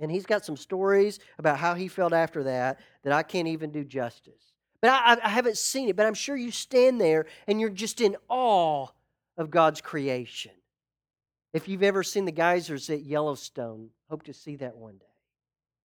And 0.00 0.10
he's 0.10 0.26
got 0.26 0.44
some 0.44 0.56
stories 0.56 1.18
about 1.38 1.58
how 1.58 1.74
he 1.74 1.88
felt 1.88 2.12
after 2.12 2.44
that 2.44 2.80
that 3.02 3.12
I 3.12 3.22
can't 3.22 3.48
even 3.48 3.70
do 3.70 3.84
justice. 3.84 4.52
But 4.80 4.90
I, 4.90 5.18
I 5.24 5.28
haven't 5.28 5.58
seen 5.58 5.88
it, 5.88 5.96
but 5.96 6.06
I'm 6.06 6.14
sure 6.14 6.36
you 6.36 6.52
stand 6.52 7.00
there 7.00 7.26
and 7.46 7.60
you're 7.60 7.70
just 7.70 8.00
in 8.00 8.16
awe 8.28 8.86
of 9.36 9.50
God's 9.50 9.80
creation. 9.80 10.52
If 11.52 11.68
you've 11.68 11.82
ever 11.82 12.02
seen 12.02 12.26
the 12.26 12.32
geysers 12.32 12.90
at 12.90 13.04
Yellowstone, 13.04 13.90
hope 14.08 14.24
to 14.24 14.34
see 14.34 14.56
that 14.56 14.76
one 14.76 14.98
day. 14.98 15.06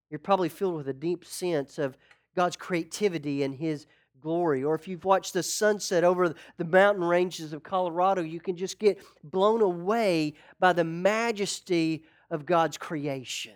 You're 0.09 0.19
probably 0.19 0.49
filled 0.49 0.75
with 0.75 0.89
a 0.89 0.93
deep 0.93 1.25
sense 1.25 1.79
of 1.79 1.97
God's 2.35 2.55
creativity 2.55 3.43
and 3.43 3.55
His 3.55 3.87
glory. 4.21 4.63
Or 4.63 4.75
if 4.75 4.87
you've 4.87 5.05
watched 5.05 5.33
the 5.33 5.43
sunset 5.43 6.03
over 6.03 6.33
the 6.57 6.65
mountain 6.65 7.03
ranges 7.03 7.53
of 7.53 7.63
Colorado, 7.63 8.21
you 8.21 8.39
can 8.39 8.55
just 8.55 8.79
get 8.79 9.03
blown 9.23 9.61
away 9.61 10.33
by 10.59 10.73
the 10.73 10.83
majesty 10.83 12.03
of 12.29 12.45
God's 12.45 12.77
creation. 12.77 13.53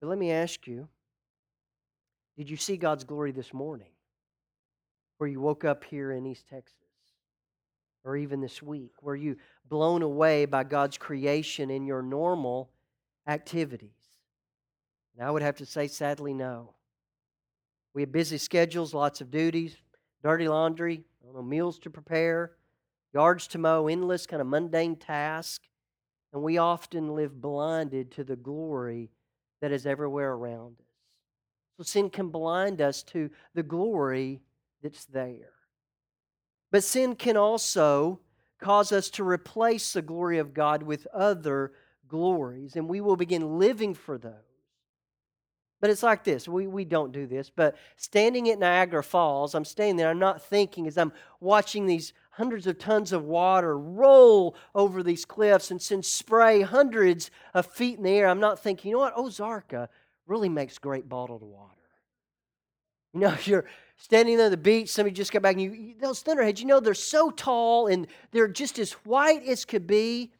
But 0.00 0.08
let 0.08 0.18
me 0.18 0.32
ask 0.32 0.66
you 0.66 0.88
did 2.36 2.48
you 2.48 2.56
see 2.56 2.76
God's 2.76 3.04
glory 3.04 3.32
this 3.32 3.52
morning? 3.52 3.90
Where 5.18 5.28
you 5.28 5.40
woke 5.40 5.64
up 5.64 5.84
here 5.84 6.12
in 6.12 6.26
East 6.26 6.48
Texas? 6.48 6.76
Or 8.04 8.16
even 8.16 8.40
this 8.40 8.62
week? 8.62 8.92
Were 9.00 9.14
you 9.14 9.36
blown 9.68 10.02
away 10.02 10.44
by 10.46 10.64
God's 10.64 10.98
creation 10.98 11.70
in 11.70 11.86
your 11.86 12.02
normal 12.02 12.70
activities? 13.28 13.90
And 15.16 15.26
I 15.26 15.30
would 15.30 15.42
have 15.42 15.56
to 15.56 15.66
say, 15.66 15.86
sadly, 15.86 16.34
no. 16.34 16.74
We 17.94 18.02
have 18.02 18.12
busy 18.12 18.38
schedules, 18.38 18.94
lots 18.94 19.20
of 19.20 19.30
duties, 19.30 19.76
dirty 20.22 20.48
laundry, 20.48 21.04
meals 21.42 21.78
to 21.80 21.90
prepare, 21.90 22.52
yards 23.12 23.46
to 23.48 23.58
mow, 23.58 23.88
endless 23.88 24.26
kind 24.26 24.40
of 24.40 24.46
mundane 24.46 24.96
tasks. 24.96 25.66
And 26.32 26.42
we 26.42 26.58
often 26.58 27.14
live 27.14 27.40
blinded 27.40 28.10
to 28.12 28.24
the 28.24 28.36
glory 28.36 29.10
that 29.60 29.72
is 29.72 29.86
everywhere 29.86 30.32
around 30.32 30.76
us. 30.80 30.86
So 31.76 31.82
sin 31.82 32.10
can 32.10 32.28
blind 32.28 32.80
us 32.80 33.02
to 33.04 33.30
the 33.54 33.62
glory 33.62 34.40
that's 34.82 35.04
there. 35.04 35.52
But 36.70 36.84
sin 36.84 37.16
can 37.16 37.36
also 37.36 38.20
cause 38.60 38.92
us 38.92 39.10
to 39.10 39.24
replace 39.24 39.92
the 39.92 40.02
glory 40.02 40.38
of 40.38 40.54
God 40.54 40.82
with 40.82 41.06
other 41.08 41.72
glories, 42.08 42.76
and 42.76 42.88
we 42.88 43.00
will 43.00 43.16
begin 43.16 43.58
living 43.58 43.94
for 43.94 44.16
those. 44.16 44.32
But 45.82 45.90
it's 45.90 46.04
like 46.04 46.22
this. 46.22 46.46
We, 46.46 46.68
we 46.68 46.84
don't 46.84 47.10
do 47.10 47.26
this, 47.26 47.50
but 47.50 47.76
standing 47.96 48.48
at 48.50 48.60
Niagara 48.60 49.02
Falls, 49.02 49.52
I'm 49.52 49.64
standing 49.64 49.96
there, 49.96 50.10
I'm 50.10 50.18
not 50.20 50.40
thinking 50.40 50.86
as 50.86 50.96
I'm 50.96 51.12
watching 51.40 51.86
these 51.86 52.12
hundreds 52.30 52.68
of 52.68 52.78
tons 52.78 53.12
of 53.12 53.24
water 53.24 53.76
roll 53.76 54.54
over 54.76 55.02
these 55.02 55.24
cliffs 55.24 55.72
and 55.72 55.82
send 55.82 56.04
spray 56.04 56.62
hundreds 56.62 57.32
of 57.52 57.66
feet 57.66 57.96
in 57.96 58.04
the 58.04 58.10
air. 58.10 58.28
I'm 58.28 58.38
not 58.38 58.60
thinking, 58.62 58.90
you 58.90 58.96
know 58.96 59.00
what, 59.00 59.16
Ozarka 59.16 59.88
really 60.28 60.48
makes 60.48 60.78
great 60.78 61.08
bottled 61.08 61.42
water. 61.42 61.74
You 63.12 63.18
know, 63.18 63.36
you're 63.44 63.64
standing 63.96 64.36
there 64.36 64.46
on 64.46 64.52
the 64.52 64.56
beach, 64.56 64.88
somebody 64.88 65.14
just 65.14 65.32
got 65.32 65.42
back, 65.42 65.56
and 65.56 65.62
you, 65.62 65.94
those 66.00 66.22
thunderheads, 66.22 66.60
you 66.60 66.68
know, 66.68 66.78
they're 66.78 66.94
so 66.94 67.32
tall 67.32 67.88
and 67.88 68.06
they're 68.30 68.46
just 68.46 68.78
as 68.78 68.92
white 68.92 69.44
as 69.48 69.64
could 69.64 69.88
be. 69.88 70.30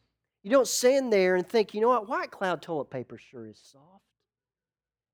You 0.41 0.51
don't 0.51 0.69
stand 0.69 1.11
there 1.11 1.35
and 1.35 1.45
think, 1.45 1.73
you 1.73 1.81
know 1.81 1.89
what, 1.89 2.07
white 2.07 2.31
cloud 2.31 2.61
toilet 2.61 2.89
paper 2.89 3.17
sure 3.17 3.45
is 3.45 3.59
soft. 3.61 4.02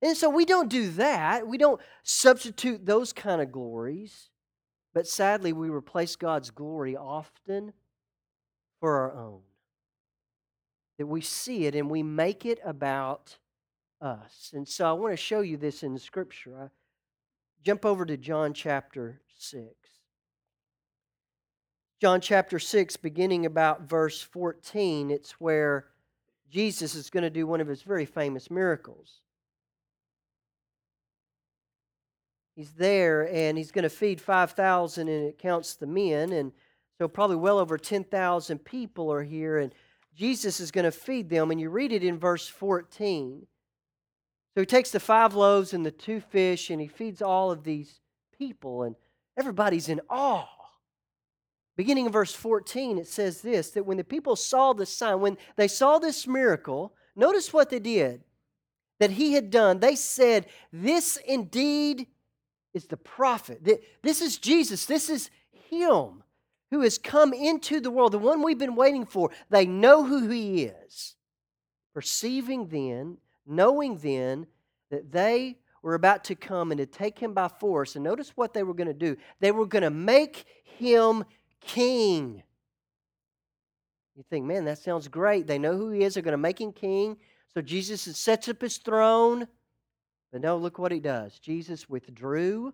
And 0.01 0.15
so 0.15 0.29
we 0.29 0.46
don't 0.46 0.70
do 0.70 0.89
that. 0.91 1.48
We 1.48 1.58
don't 1.58 1.82
substitute 2.03 2.86
those 2.86 3.12
kind 3.12 3.41
of 3.41 3.51
glories. 3.51 4.29
But 4.94 5.08
sadly, 5.08 5.53
we 5.53 5.70
replace 5.70 6.15
God's 6.15 6.51
glory 6.51 6.96
often 6.96 7.74
for 8.79 8.98
our 8.98 9.13
own. 9.13 9.41
That 10.98 11.08
we 11.08 11.22
see 11.22 11.65
it 11.65 11.75
and 11.75 11.89
we 11.89 12.01
make 12.01 12.46
it 12.46 12.60
about 12.65 13.38
us. 14.01 14.51
And 14.53 14.68
so 14.68 14.89
I 14.89 14.94
want 14.94 15.13
to 15.13 15.18
show 15.18 15.41
you 15.41 15.58
this 15.58 15.84
in 15.84 15.98
Scripture. 15.98 16.58
I 16.58 16.68
jump 17.63 17.86
over 17.86 18.06
to 18.06 18.18
John 18.18 18.53
chapter 18.53 19.22
6. 19.38 19.65
John 22.01 22.22
chapter 22.22 22.60
6, 22.60 22.96
beginning 22.98 23.46
about 23.46 23.82
verse 23.82 24.22
14, 24.22 25.12
it's 25.12 25.32
where 25.34 25.88
Jesus 26.50 26.96
is 26.96 27.10
going 27.10 27.24
to 27.24 27.29
do 27.29 27.46
one 27.46 27.60
of 27.60 27.68
his 27.68 27.82
very 27.82 28.06
famous 28.06 28.50
miracles. 28.50 29.20
He's 32.59 32.71
there 32.71 33.33
and 33.33 33.57
he's 33.57 33.71
going 33.71 33.83
to 33.83 33.89
feed 33.89 34.19
5,000 34.19 35.07
and 35.07 35.27
it 35.27 35.37
counts 35.37 35.75
the 35.75 35.87
men. 35.87 36.33
And 36.33 36.51
so, 36.97 37.07
probably 37.07 37.37
well 37.37 37.57
over 37.57 37.77
10,000 37.77 38.59
people 38.65 39.09
are 39.13 39.23
here. 39.23 39.59
And 39.59 39.73
Jesus 40.13 40.59
is 40.59 40.69
going 40.69 40.83
to 40.83 40.91
feed 40.91 41.29
them. 41.29 41.51
And 41.51 41.61
you 41.61 41.69
read 41.69 41.93
it 41.93 42.03
in 42.03 42.19
verse 42.19 42.49
14. 42.49 43.47
So 44.53 44.61
he 44.61 44.65
takes 44.65 44.91
the 44.91 44.99
five 44.99 45.35
loaves 45.35 45.73
and 45.73 45.85
the 45.85 45.91
two 45.91 46.19
fish 46.19 46.69
and 46.69 46.81
he 46.81 46.87
feeds 46.89 47.21
all 47.21 47.49
of 47.49 47.63
these 47.63 48.01
people, 48.37 48.83
and 48.83 48.97
everybody's 49.37 49.87
in 49.87 50.01
awe. 50.09 50.49
Beginning 51.77 52.07
in 52.07 52.11
verse 52.11 52.33
14, 52.33 52.97
it 52.97 53.07
says 53.07 53.39
this 53.41 53.69
that 53.71 53.85
when 53.85 53.95
the 53.95 54.03
people 54.03 54.35
saw 54.35 54.73
the 54.73 54.85
sign, 54.85 55.21
when 55.21 55.37
they 55.55 55.69
saw 55.69 55.97
this 55.97 56.27
miracle, 56.27 56.93
notice 57.15 57.53
what 57.53 57.69
they 57.69 57.79
did 57.79 58.25
that 58.99 59.11
he 59.11 59.31
had 59.31 59.49
done. 59.49 59.79
They 59.79 59.95
said, 59.95 60.47
This 60.73 61.17
indeed 61.25 62.07
is 62.83 62.88
the 62.88 62.98
prophet. 62.98 63.63
This 64.01 64.21
is 64.21 64.38
Jesus. 64.38 64.86
This 64.86 65.09
is 65.09 65.29
him 65.69 66.24
who 66.71 66.81
has 66.81 66.98
come 66.98 67.33
into 67.33 67.79
the 67.79 67.91
world, 67.91 68.12
the 68.12 68.19
one 68.19 68.41
we've 68.41 68.57
been 68.57 68.75
waiting 68.75 69.05
for. 69.05 69.31
They 69.50 69.65
know 69.65 70.03
who 70.03 70.27
he 70.27 70.63
is. 70.63 71.15
Perceiving 71.93 72.67
then 72.67 73.17
knowing 73.50 73.98
then 73.98 74.48
that 74.91 75.12
they 75.12 75.57
were 75.81 75.95
about 75.95 76.24
to 76.25 76.36
come 76.36 76.71
and 76.71 76.77
to 76.77 76.86
take 76.86 77.19
him 77.19 77.33
by 77.33 77.48
force. 77.48 77.95
And 77.95 78.03
notice 78.03 78.31
what 78.36 78.53
they 78.53 78.63
were 78.63 78.74
going 78.74 78.88
to 78.88 78.93
do 78.93 79.17
they 79.39 79.51
were 79.51 79.65
going 79.65 79.83
to 79.83 79.89
make 79.89 80.45
him 80.63 81.25
king. 81.59 82.43
You 84.15 84.24
think, 84.29 84.45
man, 84.45 84.65
that 84.65 84.77
sounds 84.77 85.07
great. 85.07 85.48
They 85.48 85.57
know 85.57 85.75
who 85.75 85.91
he 85.91 86.03
is, 86.03 86.13
they're 86.13 86.24
going 86.24 86.33
to 86.33 86.38
make 86.38 86.62
him 86.62 86.71
king. 86.71 87.17
So 87.53 87.62
Jesus 87.62 88.01
sets 88.17 88.48
up 88.48 88.62
his 88.62 88.77
throne. 88.77 89.48
But 90.31 90.41
no, 90.41 90.57
look 90.57 90.77
what 90.77 90.91
he 90.91 91.00
does. 91.00 91.39
Jesus 91.39 91.89
withdrew 91.89 92.74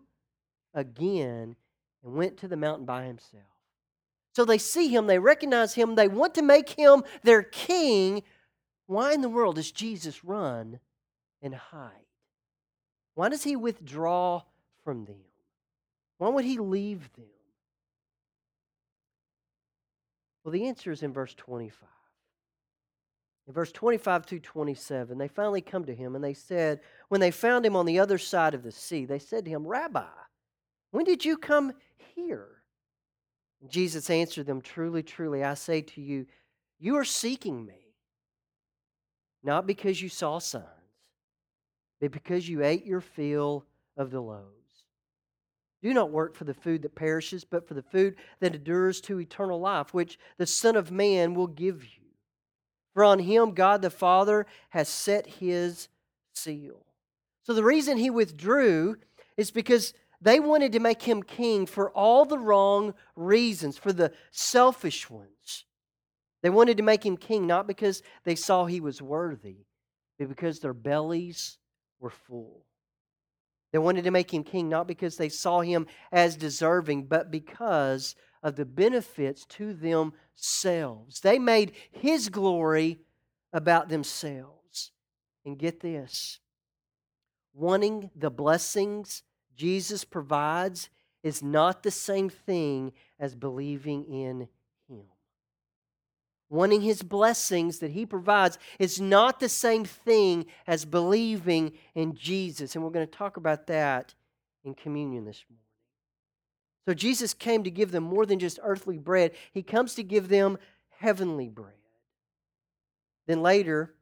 again 0.73 1.55
and 2.03 2.15
went 2.15 2.37
to 2.37 2.47
the 2.47 2.57
mountain 2.57 2.85
by 2.85 3.05
himself. 3.05 3.43
So 4.35 4.43
they 4.43 4.57
see 4.57 4.89
him, 4.89 5.07
they 5.07 5.19
recognize 5.19 5.75
him, 5.75 5.95
they 5.95 6.09
want 6.09 6.35
to 6.35 6.41
make 6.41 6.71
him 6.71 7.03
their 7.23 7.41
king, 7.41 8.23
why 8.85 9.13
in 9.13 9.21
the 9.21 9.29
world 9.29 9.55
does 9.55 9.71
Jesus 9.71 10.25
run 10.25 10.79
and 11.41 11.55
hide? 11.55 11.91
Why 13.13 13.29
does 13.29 13.43
he 13.43 13.55
withdraw 13.55 14.43
from 14.83 15.05
them? 15.05 15.23
Why 16.17 16.29
would 16.29 16.45
he 16.45 16.57
leave 16.57 17.09
them? 17.13 17.25
Well, 20.43 20.51
the 20.51 20.67
answer 20.67 20.91
is 20.91 21.01
in 21.01 21.13
verse 21.13 21.33
25. 21.33 21.89
In 23.47 23.53
verse 23.53 23.71
25 23.71 24.25
through 24.25 24.39
27, 24.39 25.17
they 25.17 25.27
finally 25.27 25.61
come 25.61 25.85
to 25.85 25.93
him 25.93 26.15
and 26.15 26.23
they 26.23 26.33
said, 26.33 26.79
when 27.09 27.21
they 27.21 27.31
found 27.31 27.65
him 27.65 27.75
on 27.75 27.85
the 27.85 27.99
other 27.99 28.17
side 28.17 28.53
of 28.53 28.63
the 28.63 28.71
sea, 28.71 29.05
they 29.05 29.19
said 29.19 29.45
to 29.45 29.51
him, 29.51 29.67
Rabbi, 29.67 30.05
when 30.91 31.05
did 31.05 31.23
you 31.23 31.37
come 31.37 31.73
here? 32.15 32.47
And 33.61 33.69
Jesus 33.69 34.09
answered 34.09 34.47
them, 34.47 34.61
Truly, 34.61 35.03
truly, 35.03 35.43
I 35.43 35.53
say 35.53 35.81
to 35.81 36.01
you, 36.01 36.25
you 36.79 36.95
are 36.95 37.05
seeking 37.05 37.65
me, 37.65 37.93
not 39.43 39.67
because 39.67 40.01
you 40.01 40.09
saw 40.09 40.39
signs, 40.39 40.65
but 42.01 42.11
because 42.11 42.49
you 42.49 42.63
ate 42.63 42.85
your 42.85 43.01
fill 43.01 43.65
of 43.95 44.11
the 44.11 44.21
loaves. 44.21 44.51
Do 45.81 45.93
not 45.93 46.11
work 46.11 46.35
for 46.35 46.45
the 46.45 46.53
food 46.53 46.81
that 46.81 46.95
perishes, 46.95 47.43
but 47.43 47.67
for 47.67 47.75
the 47.75 47.83
food 47.83 48.15
that 48.39 48.55
endures 48.55 49.01
to 49.01 49.19
eternal 49.19 49.59
life, 49.59 49.93
which 49.93 50.17
the 50.37 50.47
Son 50.47 50.75
of 50.75 50.91
Man 50.91 51.35
will 51.35 51.47
give 51.47 51.83
you. 51.83 52.04
For 52.95 53.03
on 53.03 53.19
him 53.19 53.51
God 53.51 53.83
the 53.83 53.91
Father 53.91 54.47
has 54.69 54.89
set 54.89 55.27
his 55.27 55.89
seal. 56.33 56.85
So 57.43 57.53
the 57.53 57.63
reason 57.63 57.97
he 57.97 58.09
withdrew 58.09 58.95
is 59.37 59.51
because 59.51 59.93
they 60.21 60.39
wanted 60.39 60.71
to 60.71 60.79
make 60.79 61.03
him 61.03 61.21
king 61.21 61.65
for 61.65 61.91
all 61.91 62.25
the 62.25 62.39
wrong 62.39 62.93
reasons, 63.15 63.77
for 63.77 63.91
the 63.91 64.13
selfish 64.31 65.09
ones. 65.09 65.65
They 66.41 66.49
wanted 66.49 66.77
to 66.77 66.83
make 66.83 67.05
him 67.05 67.17
king 67.17 67.45
not 67.45 67.67
because 67.67 68.01
they 68.23 68.35
saw 68.35 68.65
he 68.65 68.79
was 68.79 69.01
worthy, 69.01 69.65
but 70.17 70.29
because 70.29 70.59
their 70.61 70.73
bellies 70.73 71.57
were 71.99 72.09
full. 72.09 72.63
They 73.73 73.79
wanted 73.79 74.05
to 74.05 74.11
make 74.11 74.33
him 74.33 74.43
king 74.45 74.69
not 74.69 74.87
because 74.87 75.17
they 75.17 75.27
saw 75.27 75.59
him 75.59 75.85
as 76.13 76.37
deserving, 76.37 77.07
but 77.07 77.29
because 77.29 78.15
of 78.45 78.55
the 78.55 78.63
benefits 78.63 79.43
to 79.43 79.73
themselves. 79.73 81.19
They 81.19 81.39
made 81.39 81.71
his 81.91 82.29
glory 82.29 82.99
about 83.51 83.89
themselves. 83.89 84.91
And 85.43 85.57
get 85.57 85.79
this 85.79 86.39
wanting 87.53 88.11
the 88.15 88.29
blessings 88.29 89.23
Jesus 89.55 90.03
provides 90.03 90.89
is 91.23 91.41
not 91.41 91.81
the 91.81 91.91
same 91.91 92.29
thing 92.29 92.93
as 93.19 93.33
believing 93.33 94.03
in 94.05 94.47
him. 94.87 95.05
Wanting 96.49 96.81
his 96.81 97.01
blessings 97.01 97.79
that 97.79 97.91
he 97.91 98.05
provides 98.05 98.59
is 98.77 99.01
not 99.01 99.39
the 99.39 99.49
same 99.49 99.85
thing 99.85 100.45
as 100.67 100.85
believing 100.85 101.71
in 101.95 102.13
Jesus. 102.13 102.75
And 102.75 102.83
we're 102.83 102.91
going 102.91 103.07
to 103.07 103.17
talk 103.17 103.37
about 103.37 103.65
that 103.67 104.13
in 104.63 104.75
communion 104.75 105.25
this 105.25 105.43
morning. 105.49 105.64
So 106.85 106.93
Jesus 106.93 107.33
came 107.33 107.63
to 107.63 107.71
give 107.71 107.91
them 107.91 108.03
more 108.03 108.25
than 108.25 108.39
just 108.39 108.59
earthly 108.61 108.97
bread, 108.97 109.31
he 109.51 109.63
comes 109.63 109.95
to 109.95 110.03
give 110.03 110.29
them 110.29 110.57
heavenly 110.99 111.49
bread. 111.49 111.73
Then 113.27 113.41
later, 113.41 113.95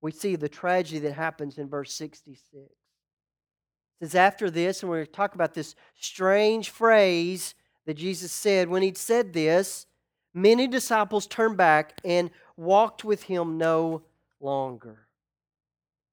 we 0.00 0.12
see 0.12 0.36
the 0.36 0.48
tragedy 0.48 1.00
that 1.00 1.14
happens 1.14 1.58
in 1.58 1.68
verse 1.68 1.92
66. 1.94 2.44
It 2.52 2.70
says, 4.00 4.14
After 4.14 4.50
this, 4.50 4.82
and 4.82 4.90
we're 4.90 4.98
going 4.98 5.06
to 5.06 5.12
talk 5.12 5.34
about 5.34 5.54
this 5.54 5.74
strange 5.98 6.70
phrase 6.70 7.54
that 7.86 7.94
Jesus 7.94 8.32
said. 8.32 8.68
When 8.68 8.82
he'd 8.82 8.98
said 8.98 9.32
this, 9.32 9.86
many 10.32 10.66
disciples 10.66 11.26
turned 11.26 11.56
back 11.56 11.98
and 12.04 12.30
walked 12.56 13.04
with 13.04 13.24
him 13.24 13.58
no 13.58 14.02
longer. 14.40 15.06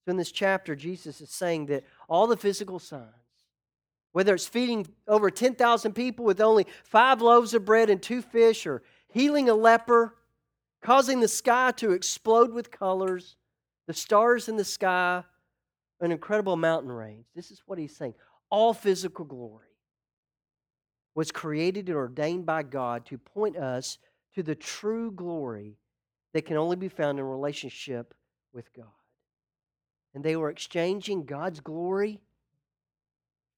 So, 0.05 0.11
in 0.11 0.17
this 0.17 0.31
chapter, 0.31 0.75
Jesus 0.75 1.21
is 1.21 1.29
saying 1.29 1.67
that 1.67 1.83
all 2.09 2.27
the 2.27 2.37
physical 2.37 2.79
signs, 2.79 3.05
whether 4.11 4.33
it's 4.33 4.47
feeding 4.47 4.87
over 5.07 5.29
10,000 5.29 5.93
people 5.93 6.25
with 6.25 6.41
only 6.41 6.65
five 6.83 7.21
loaves 7.21 7.53
of 7.53 7.65
bread 7.65 7.89
and 7.89 8.01
two 8.01 8.21
fish, 8.21 8.65
or 8.65 8.83
healing 9.09 9.49
a 9.49 9.53
leper, 9.53 10.15
causing 10.81 11.19
the 11.19 11.27
sky 11.27 11.71
to 11.77 11.91
explode 11.91 12.53
with 12.53 12.71
colors, 12.71 13.35
the 13.87 13.93
stars 13.93 14.49
in 14.49 14.57
the 14.57 14.63
sky, 14.65 15.23
an 16.01 16.11
incredible 16.11 16.55
mountain 16.55 16.91
range. 16.91 17.25
This 17.35 17.51
is 17.51 17.61
what 17.65 17.79
he's 17.79 17.95
saying. 17.95 18.15
All 18.49 18.73
physical 18.73 19.23
glory 19.23 19.67
was 21.15 21.31
created 21.31 21.87
and 21.87 21.97
ordained 21.97 22.45
by 22.45 22.63
God 22.63 23.05
to 23.07 23.17
point 23.17 23.57
us 23.57 23.97
to 24.35 24.43
the 24.43 24.55
true 24.55 25.11
glory 25.11 25.77
that 26.33 26.45
can 26.45 26.57
only 26.57 26.75
be 26.75 26.87
found 26.87 27.19
in 27.19 27.25
relationship 27.25 28.13
with 28.53 28.73
God. 28.73 28.85
And 30.13 30.23
they 30.23 30.35
were 30.35 30.49
exchanging 30.49 31.25
God's 31.25 31.59
glory 31.59 32.19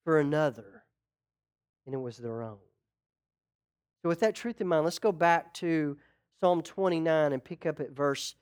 for 0.03 0.19
another, 0.19 0.83
and 1.85 1.93
it 1.93 1.99
was 1.99 2.17
their 2.17 2.43
own. 2.43 2.57
So, 4.01 4.09
with 4.09 4.19
that 4.19 4.35
truth 4.35 4.59
in 4.59 4.67
mind, 4.67 4.83
let's 4.83 4.99
go 4.99 5.11
back 5.11 5.53
to 5.55 5.97
Psalm 6.41 6.61
29 6.61 7.31
and 7.31 7.43
pick 7.43 7.65
up 7.65 7.79
at 7.79 7.91
verse 7.91 8.35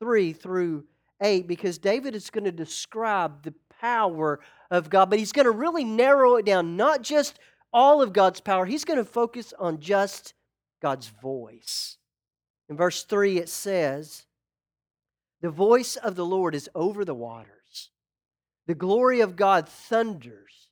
3 0.00 0.32
through 0.32 0.84
8 1.22 1.46
because 1.46 1.78
David 1.78 2.14
is 2.14 2.30
going 2.30 2.44
to 2.44 2.52
describe 2.52 3.42
the 3.42 3.54
power 3.80 4.40
of 4.70 4.90
God, 4.90 5.10
but 5.10 5.18
he's 5.18 5.32
going 5.32 5.46
to 5.46 5.50
really 5.50 5.84
narrow 5.84 6.36
it 6.36 6.44
down, 6.44 6.76
not 6.76 7.02
just 7.02 7.38
all 7.72 8.02
of 8.02 8.12
God's 8.12 8.40
power, 8.40 8.66
he's 8.66 8.84
going 8.84 8.98
to 8.98 9.04
focus 9.04 9.52
on 9.58 9.80
just 9.80 10.34
God's 10.80 11.08
voice. 11.08 11.98
In 12.68 12.76
verse 12.76 13.04
3, 13.04 13.38
it 13.38 13.48
says, 13.48 14.26
The 15.40 15.50
voice 15.50 15.96
of 15.96 16.16
the 16.16 16.24
Lord 16.24 16.54
is 16.54 16.68
over 16.74 17.04
the 17.04 17.14
waters, 17.14 17.90
the 18.66 18.74
glory 18.74 19.20
of 19.20 19.36
God 19.36 19.68
thunders, 19.68 20.65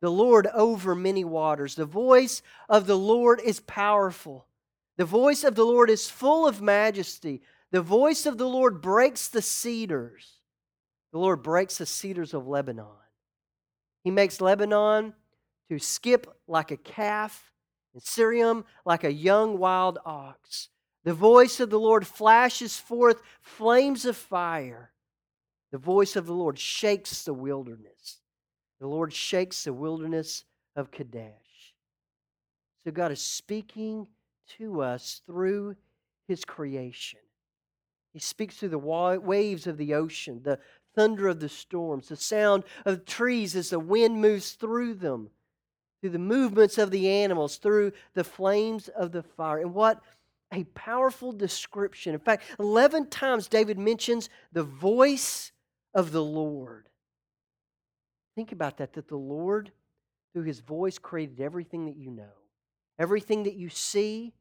the 0.00 0.10
Lord 0.10 0.46
over 0.48 0.94
many 0.94 1.24
waters. 1.24 1.74
The 1.74 1.84
voice 1.84 2.42
of 2.68 2.86
the 2.86 2.98
Lord 2.98 3.40
is 3.40 3.60
powerful. 3.60 4.46
The 4.96 5.04
voice 5.04 5.44
of 5.44 5.54
the 5.54 5.64
Lord 5.64 5.90
is 5.90 6.10
full 6.10 6.46
of 6.46 6.62
majesty. 6.62 7.42
The 7.70 7.82
voice 7.82 8.26
of 8.26 8.38
the 8.38 8.48
Lord 8.48 8.80
breaks 8.80 9.28
the 9.28 9.42
cedars. 9.42 10.40
The 11.12 11.18
Lord 11.18 11.42
breaks 11.42 11.78
the 11.78 11.86
cedars 11.86 12.34
of 12.34 12.46
Lebanon. 12.46 12.86
He 14.04 14.10
makes 14.10 14.40
Lebanon 14.40 15.14
to 15.68 15.78
skip 15.78 16.26
like 16.46 16.70
a 16.70 16.76
calf 16.76 17.52
and 17.94 18.02
Sirion 18.02 18.64
like 18.84 19.04
a 19.04 19.12
young 19.12 19.58
wild 19.58 19.98
ox. 20.04 20.68
The 21.04 21.14
voice 21.14 21.60
of 21.60 21.70
the 21.70 21.80
Lord 21.80 22.06
flashes 22.06 22.76
forth 22.76 23.22
flames 23.40 24.04
of 24.04 24.16
fire. 24.16 24.92
The 25.72 25.78
voice 25.78 26.16
of 26.16 26.26
the 26.26 26.34
Lord 26.34 26.58
shakes 26.58 27.24
the 27.24 27.34
wilderness. 27.34 28.18
The 28.80 28.88
Lord 28.88 29.12
shakes 29.12 29.64
the 29.64 29.72
wilderness 29.72 30.44
of 30.74 30.90
Kadesh. 30.90 31.74
So 32.82 32.90
God 32.90 33.12
is 33.12 33.20
speaking 33.20 34.06
to 34.58 34.80
us 34.80 35.20
through 35.26 35.76
his 36.26 36.44
creation. 36.44 37.20
He 38.12 38.18
speaks 38.18 38.56
through 38.56 38.70
the 38.70 38.78
waves 38.78 39.66
of 39.66 39.76
the 39.76 39.94
ocean, 39.94 40.40
the 40.42 40.58
thunder 40.94 41.28
of 41.28 41.40
the 41.40 41.48
storms, 41.48 42.08
the 42.08 42.16
sound 42.16 42.64
of 42.84 43.04
trees 43.04 43.54
as 43.54 43.70
the 43.70 43.78
wind 43.78 44.20
moves 44.20 44.52
through 44.52 44.94
them, 44.94 45.30
through 46.00 46.10
the 46.10 46.18
movements 46.18 46.78
of 46.78 46.90
the 46.90 47.08
animals, 47.08 47.56
through 47.56 47.92
the 48.14 48.24
flames 48.24 48.88
of 48.88 49.12
the 49.12 49.22
fire. 49.22 49.58
And 49.58 49.74
what 49.74 50.00
a 50.52 50.64
powerful 50.74 51.30
description. 51.30 52.14
In 52.14 52.20
fact, 52.20 52.42
11 52.58 53.10
times 53.10 53.46
David 53.46 53.78
mentions 53.78 54.28
the 54.50 54.64
voice 54.64 55.52
of 55.94 56.10
the 56.10 56.24
Lord. 56.24 56.88
Think 58.40 58.52
about 58.52 58.78
that, 58.78 58.94
that 58.94 59.06
the 59.06 59.18
Lord, 59.18 59.70
through 60.32 60.44
his 60.44 60.60
voice, 60.60 60.98
created 60.98 61.42
everything 61.42 61.84
that 61.84 61.98
you 61.98 62.10
know, 62.10 62.32
everything 62.98 63.42
that 63.42 63.52
you 63.52 63.68
see, 63.68 64.32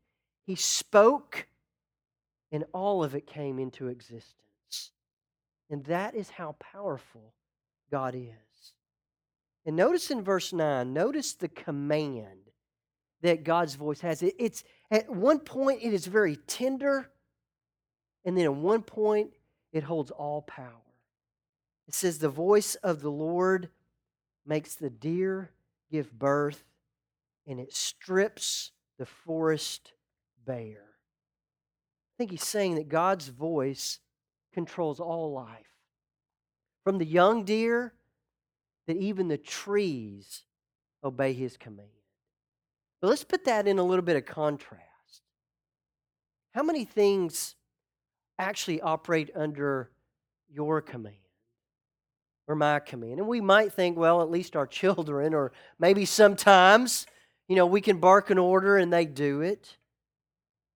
he 0.45 0.55
spoke, 0.55 1.47
and 2.49 2.63
all 2.73 3.03
of 3.03 3.13
it 3.13 3.27
came 3.27 3.59
into 3.59 3.89
existence. 3.89 4.91
And 5.69 5.83
that 5.83 6.15
is 6.15 6.29
how 6.29 6.55
powerful 6.59 7.33
God 7.91 8.15
is. 8.15 8.71
And 9.65 9.75
notice 9.75 10.11
in 10.11 10.21
verse 10.21 10.53
9, 10.53 10.93
notice 10.93 11.33
the 11.33 11.49
command 11.49 12.51
that 13.21 13.43
God's 13.43 13.75
voice 13.75 13.99
has. 13.99 14.23
It's 14.23 14.63
at 14.89 15.09
one 15.09 15.39
point 15.39 15.81
it 15.83 15.93
is 15.93 16.05
very 16.05 16.37
tender, 16.37 17.11
and 18.23 18.37
then 18.37 18.45
at 18.45 18.55
one 18.55 18.81
point 18.81 19.31
it 19.73 19.83
holds 19.83 20.09
all 20.09 20.41
power. 20.43 20.71
It 21.85 21.95
says, 21.95 22.19
The 22.19 22.29
voice 22.29 22.75
of 22.75 23.01
the 23.01 23.11
Lord 23.11 23.67
makes 24.49 24.73
the 24.73 24.89
deer 24.89 25.51
give 25.91 26.11
birth, 26.11 26.63
and 27.47 27.59
it 27.59 27.71
strips 27.71 28.71
the 28.97 29.05
forest 29.05 29.93
bare. 30.45 30.87
I 30.87 32.15
think 32.17 32.31
he's 32.31 32.43
saying 32.43 32.75
that 32.75 32.89
God's 32.89 33.27
voice 33.27 33.99
controls 34.51 34.99
all 34.99 35.31
life. 35.31 35.67
From 36.83 36.97
the 36.97 37.05
young 37.05 37.45
deer, 37.45 37.93
that 38.87 38.97
even 38.97 39.27
the 39.27 39.37
trees 39.37 40.45
obey 41.03 41.33
his 41.33 41.55
command. 41.55 41.89
But 43.01 43.09
let's 43.09 43.23
put 43.23 43.45
that 43.45 43.67
in 43.67 43.77
a 43.77 43.83
little 43.83 44.03
bit 44.03 44.15
of 44.15 44.25
contrast. 44.25 44.83
How 46.55 46.63
many 46.63 46.85
things 46.85 47.55
actually 48.39 48.81
operate 48.81 49.29
under 49.35 49.91
your 50.51 50.81
command? 50.81 51.15
Or 52.49 52.55
my 52.55 52.79
command. 52.79 53.19
And 53.19 53.27
we 53.27 53.39
might 53.39 53.71
think, 53.73 53.95
well, 53.95 54.21
at 54.23 54.31
least 54.31 54.55
our 54.55 54.65
children, 54.65 55.35
or 55.35 55.51
maybe 55.77 56.03
sometimes, 56.03 57.05
you 57.47 57.55
know, 57.55 57.67
we 57.67 57.79
can 57.79 57.99
bark 57.99 58.31
an 58.31 58.39
order 58.39 58.75
and 58.75 58.91
they 58.91 59.05
do 59.05 59.41
it. 59.41 59.77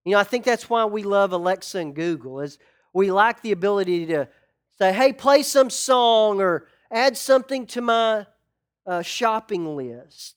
You 0.04 0.12
know, 0.12 0.18
I 0.18 0.24
think 0.24 0.44
that's 0.44 0.70
why 0.70 0.84
we 0.84 1.02
love 1.02 1.32
Alexa 1.32 1.78
and 1.78 1.94
Google, 1.94 2.40
is 2.40 2.58
we 2.92 3.10
like 3.10 3.42
the 3.42 3.50
ability 3.50 4.06
to 4.06 4.28
say, 4.78 4.92
hey, 4.92 5.12
play 5.12 5.42
some 5.42 5.68
song 5.68 6.40
or 6.40 6.68
add 6.92 7.16
something 7.16 7.66
to 7.66 7.80
my 7.80 8.26
uh, 8.86 9.02
shopping 9.02 9.76
list. 9.76 10.36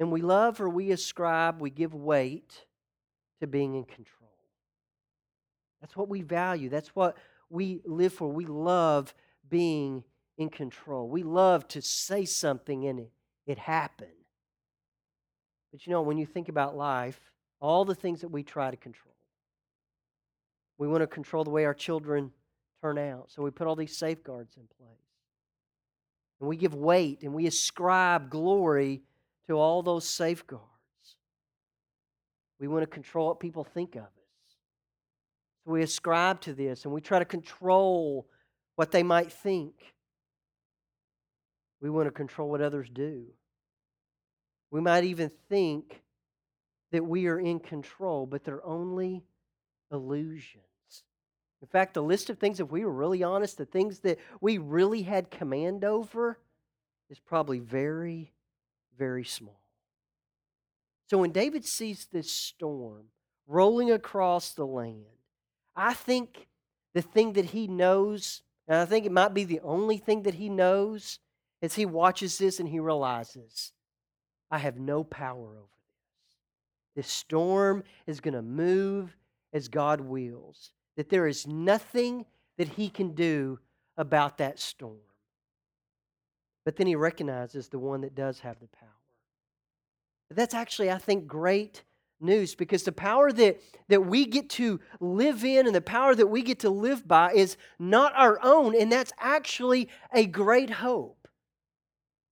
And 0.00 0.10
we 0.10 0.20
love 0.20 0.60
or 0.60 0.68
we 0.68 0.90
ascribe, 0.90 1.60
we 1.60 1.70
give 1.70 1.94
weight 1.94 2.64
to 3.40 3.46
being 3.46 3.76
in 3.76 3.84
control. 3.84 4.30
That's 5.80 5.96
what 5.96 6.08
we 6.08 6.22
value. 6.22 6.68
That's 6.68 6.88
what 6.88 7.16
we 7.50 7.82
live 7.84 8.12
for. 8.12 8.28
We 8.28 8.46
love 8.46 9.14
being 9.48 10.04
in 10.36 10.48
control. 10.48 11.08
We 11.08 11.22
love 11.22 11.66
to 11.68 11.82
say 11.82 12.24
something 12.24 12.86
and 12.86 13.00
it, 13.00 13.10
it 13.46 13.58
happen. 13.58 14.08
But 15.72 15.86
you 15.86 15.92
know, 15.92 16.02
when 16.02 16.18
you 16.18 16.26
think 16.26 16.48
about 16.48 16.76
life, 16.76 17.20
all 17.60 17.84
the 17.84 17.94
things 17.94 18.20
that 18.20 18.28
we 18.28 18.42
try 18.42 18.70
to 18.70 18.76
control, 18.76 19.14
we 20.78 20.86
want 20.86 21.02
to 21.02 21.06
control 21.06 21.44
the 21.44 21.50
way 21.50 21.64
our 21.64 21.74
children 21.74 22.30
turn 22.80 22.98
out. 22.98 23.30
So 23.30 23.42
we 23.42 23.50
put 23.50 23.66
all 23.66 23.76
these 23.76 23.96
safeguards 23.96 24.56
in 24.56 24.62
place. 24.78 24.98
And 26.40 26.48
we 26.48 26.56
give 26.56 26.74
weight 26.74 27.22
and 27.22 27.34
we 27.34 27.46
ascribe 27.46 28.30
glory 28.30 29.02
to 29.48 29.54
all 29.54 29.82
those 29.82 30.06
safeguards. 30.06 30.64
We 32.60 32.68
want 32.68 32.82
to 32.82 32.86
control 32.86 33.28
what 33.28 33.40
people 33.40 33.64
think 33.64 33.96
of 33.96 34.02
us. 34.02 34.10
So 35.64 35.72
we 35.72 35.82
ascribe 35.82 36.40
to 36.42 36.54
this 36.54 36.84
and 36.84 36.94
we 36.94 37.00
try 37.00 37.18
to 37.18 37.24
control 37.24 38.28
what 38.78 38.92
they 38.92 39.02
might 39.02 39.32
think. 39.32 39.74
We 41.80 41.90
want 41.90 42.06
to 42.06 42.12
control 42.12 42.48
what 42.48 42.60
others 42.60 42.88
do. 42.88 43.24
We 44.70 44.80
might 44.80 45.02
even 45.02 45.32
think 45.48 46.04
that 46.92 47.04
we 47.04 47.26
are 47.26 47.40
in 47.40 47.58
control, 47.58 48.24
but 48.24 48.44
they're 48.44 48.64
only 48.64 49.24
illusions. 49.90 50.62
In 51.60 51.66
fact, 51.66 51.94
the 51.94 52.04
list 52.04 52.30
of 52.30 52.38
things, 52.38 52.60
if 52.60 52.70
we 52.70 52.84
were 52.84 52.92
really 52.92 53.24
honest, 53.24 53.58
the 53.58 53.64
things 53.64 53.98
that 54.00 54.20
we 54.40 54.58
really 54.58 55.02
had 55.02 55.28
command 55.28 55.82
over 55.82 56.38
is 57.10 57.18
probably 57.18 57.58
very, 57.58 58.30
very 58.96 59.24
small. 59.24 59.60
So 61.10 61.18
when 61.18 61.32
David 61.32 61.64
sees 61.64 62.06
this 62.12 62.30
storm 62.30 63.06
rolling 63.48 63.90
across 63.90 64.52
the 64.52 64.66
land, 64.66 65.02
I 65.74 65.94
think 65.94 66.46
the 66.94 67.02
thing 67.02 67.32
that 67.32 67.46
he 67.46 67.66
knows, 67.66 68.42
and 68.68 68.76
I 68.76 68.84
think 68.84 69.06
it 69.06 69.12
might 69.12 69.34
be 69.34 69.44
the 69.44 69.60
only 69.60 69.96
thing 69.96 70.22
that 70.24 70.34
he 70.34 70.48
knows, 70.48 71.18
as 71.62 71.74
he 71.74 71.86
watches 71.86 72.38
this 72.38 72.60
and 72.60 72.68
he 72.68 72.78
realizes, 72.78 73.72
I 74.50 74.58
have 74.58 74.78
no 74.78 75.02
power 75.02 75.48
over 75.48 75.56
this. 76.94 77.06
This 77.06 77.08
storm 77.08 77.82
is 78.06 78.20
going 78.20 78.34
to 78.34 78.42
move 78.42 79.16
as 79.52 79.68
God 79.68 80.00
wills 80.00 80.70
that 80.96 81.08
there 81.08 81.26
is 81.26 81.46
nothing 81.46 82.26
that 82.58 82.68
he 82.68 82.90
can 82.90 83.14
do 83.14 83.58
about 83.96 84.38
that 84.38 84.58
storm. 84.58 84.98
But 86.64 86.76
then 86.76 86.86
he 86.86 86.96
recognizes 86.96 87.68
the 87.68 87.78
one 87.78 88.02
that 88.02 88.14
does 88.14 88.40
have 88.40 88.60
the 88.60 88.66
power. 88.66 88.88
But 90.28 90.36
that's 90.36 90.54
actually, 90.54 90.90
I 90.90 90.98
think, 90.98 91.26
great 91.26 91.82
news 92.20 92.54
because 92.54 92.82
the 92.82 92.92
power 92.92 93.32
that, 93.32 93.60
that 93.88 94.06
we 94.06 94.26
get 94.26 94.48
to 94.50 94.80
live 95.00 95.44
in 95.44 95.66
and 95.66 95.74
the 95.74 95.80
power 95.80 96.14
that 96.14 96.26
we 96.26 96.42
get 96.42 96.60
to 96.60 96.70
live 96.70 97.06
by 97.06 97.32
is 97.32 97.56
not 97.78 98.12
our 98.16 98.38
own, 98.42 98.74
and 98.78 98.90
that's 98.90 99.12
actually 99.18 99.88
a 100.12 100.26
great 100.26 100.70
hope. 100.70 101.28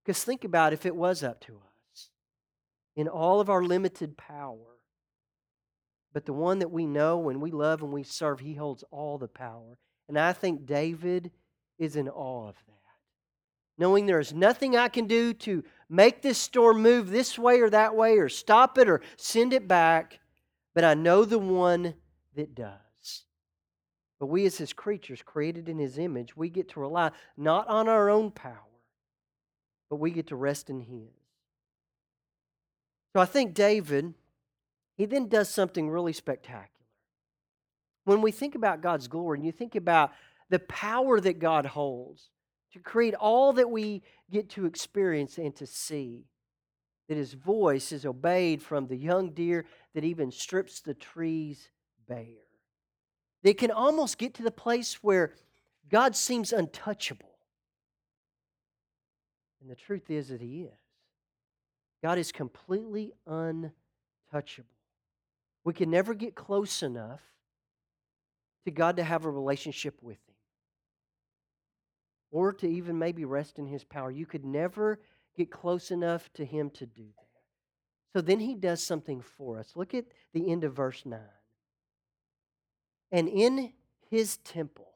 Because 0.05 0.23
think 0.23 0.45
about 0.45 0.73
if 0.73 0.87
it 0.87 0.95
was 0.95 1.23
up 1.23 1.41
to 1.43 1.61
us 1.93 2.11
in 2.95 3.09
all 3.09 3.41
of 3.41 3.51
our 3.51 3.63
limited 3.63 4.17
power 4.17 4.77
but 6.17 6.25
the 6.25 6.33
one 6.33 6.61
that 6.61 6.71
we 6.71 6.87
know 6.87 7.29
and 7.29 7.43
we 7.43 7.51
love 7.51 7.83
and 7.83 7.93
we 7.93 8.03
serve, 8.03 8.41
he 8.41 8.55
holds 8.55 8.83
all 8.91 9.19
the 9.19 9.29
power. 9.29 9.77
And 10.09 10.19
I 10.19 10.33
think 10.33 10.65
David 10.65 11.31
is 11.79 11.95
in 11.95 12.09
awe 12.09 12.49
of 12.49 12.55
that. 12.67 12.76
Knowing 13.79 14.07
there 14.07 14.21
is 14.21 14.33
nothing 14.33 14.77
I 14.77 14.89
can 14.89 15.07
do 15.07 15.35
to 15.35 15.63
make 15.89 16.23
this 16.23 16.39
storm 16.39 16.83
move 16.83 17.11
this 17.11 17.39
way 17.39 17.61
or 17.61 17.71
that 17.71 17.95
way 17.95 18.19
or 18.19 18.29
stop 18.29 18.79
it 18.79 18.89
or 18.89 19.03
send 19.17 19.53
it 19.53 19.69
back, 19.69 20.19
but 20.75 20.85
I 20.85 20.95
know 20.95 21.25
the 21.25 21.39
one 21.39 21.95
that 22.35 22.55
does. 22.55 23.25
But 24.19 24.27
we, 24.27 24.47
as 24.47 24.57
his 24.57 24.73
creatures, 24.73 25.23
created 25.23 25.69
in 25.69 25.79
his 25.79 25.99
image, 25.99 26.37
we 26.37 26.49
get 26.49 26.71
to 26.71 26.81
rely 26.81 27.11
not 27.37 27.69
on 27.69 27.89
our 27.89 28.09
own 28.09 28.31
power, 28.31 28.55
but 29.91 29.97
we 29.97 30.11
get 30.11 30.29
to 30.29 30.37
rest 30.37 30.71
in 30.71 30.81
his. 30.81 31.13
So 33.13 33.21
I 33.21 33.27
think 33.27 33.53
David 33.53 34.15
he 34.97 35.05
then 35.05 35.29
does 35.29 35.49
something 35.49 35.91
really 35.91 36.13
spectacular. 36.13 36.71
When 38.05 38.23
we 38.23 38.31
think 38.31 38.55
about 38.55 38.81
God's 38.81 39.09
glory 39.09 39.39
and 39.39 39.47
you 39.47 39.53
think 39.53 39.75
about 39.75 40.13
the 40.49 40.59
power 40.61 41.21
that 41.21 41.39
God 41.39 41.67
holds 41.67 42.31
to 42.77 42.83
create 42.83 43.15
all 43.15 43.55
that 43.55 43.71
we 43.71 44.03
get 44.31 44.51
to 44.51 44.67
experience 44.67 45.39
and 45.39 45.57
to 45.57 45.67
see, 45.67 46.27
that 47.09 47.17
his 47.17 47.33
voice 47.33 47.91
is 47.91 48.05
obeyed 48.05 48.63
from 48.63 48.87
the 48.87 48.97
young 48.97 49.31
deer 49.31 49.65
that 49.95 50.05
even 50.05 50.31
strips 50.31 50.81
the 50.81 50.93
trees 50.93 51.71
bare. 52.07 52.27
They 53.43 53.55
can 53.55 53.71
almost 53.71 54.19
get 54.19 54.35
to 54.35 54.43
the 54.43 54.51
place 54.51 55.03
where 55.03 55.33
God 55.89 56.15
seems 56.15 56.53
untouchable. 56.53 57.39
And 59.63 59.71
the 59.71 59.77
truth 59.77 60.11
is 60.11 60.29
that 60.29 60.43
he 60.43 60.63
is. 60.63 60.79
God 62.03 62.19
is 62.19 62.31
completely 62.31 63.15
untouchable. 63.27 64.69
We 65.65 65.73
can 65.73 65.91
never 65.91 66.13
get 66.13 66.35
close 66.35 66.83
enough 66.83 67.21
to 68.67 68.71
God 68.71 68.97
to 68.97 69.03
have 69.03 69.25
a 69.25 69.31
relationship 69.31 69.95
with 70.03 70.19
or 72.37 72.53
to 72.53 72.69
even 72.69 72.99
maybe 72.99 73.25
rest 73.25 73.59
in 73.59 73.65
His 73.65 73.83
power. 73.83 74.11
You 74.11 74.27
could 74.27 74.45
never 74.45 75.01
get 75.39 75.51
close 75.51 75.91
enough 75.91 76.31
to 76.35 76.45
Him 76.45 76.69
to 76.73 76.85
do 76.85 77.05
that. 77.05 78.13
So 78.13 78.21
then 78.21 78.41
He 78.41 78.55
does 78.55 78.83
something 78.83 79.23
for 79.23 79.59
us. 79.59 79.73
Look 79.75 79.95
at 79.95 80.05
the 80.35 80.53
end 80.53 80.63
of 80.63 80.75
verse 80.75 81.07
9. 81.07 81.19
And 83.11 83.27
in 83.27 83.73
His 84.11 84.37
temple, 84.37 84.89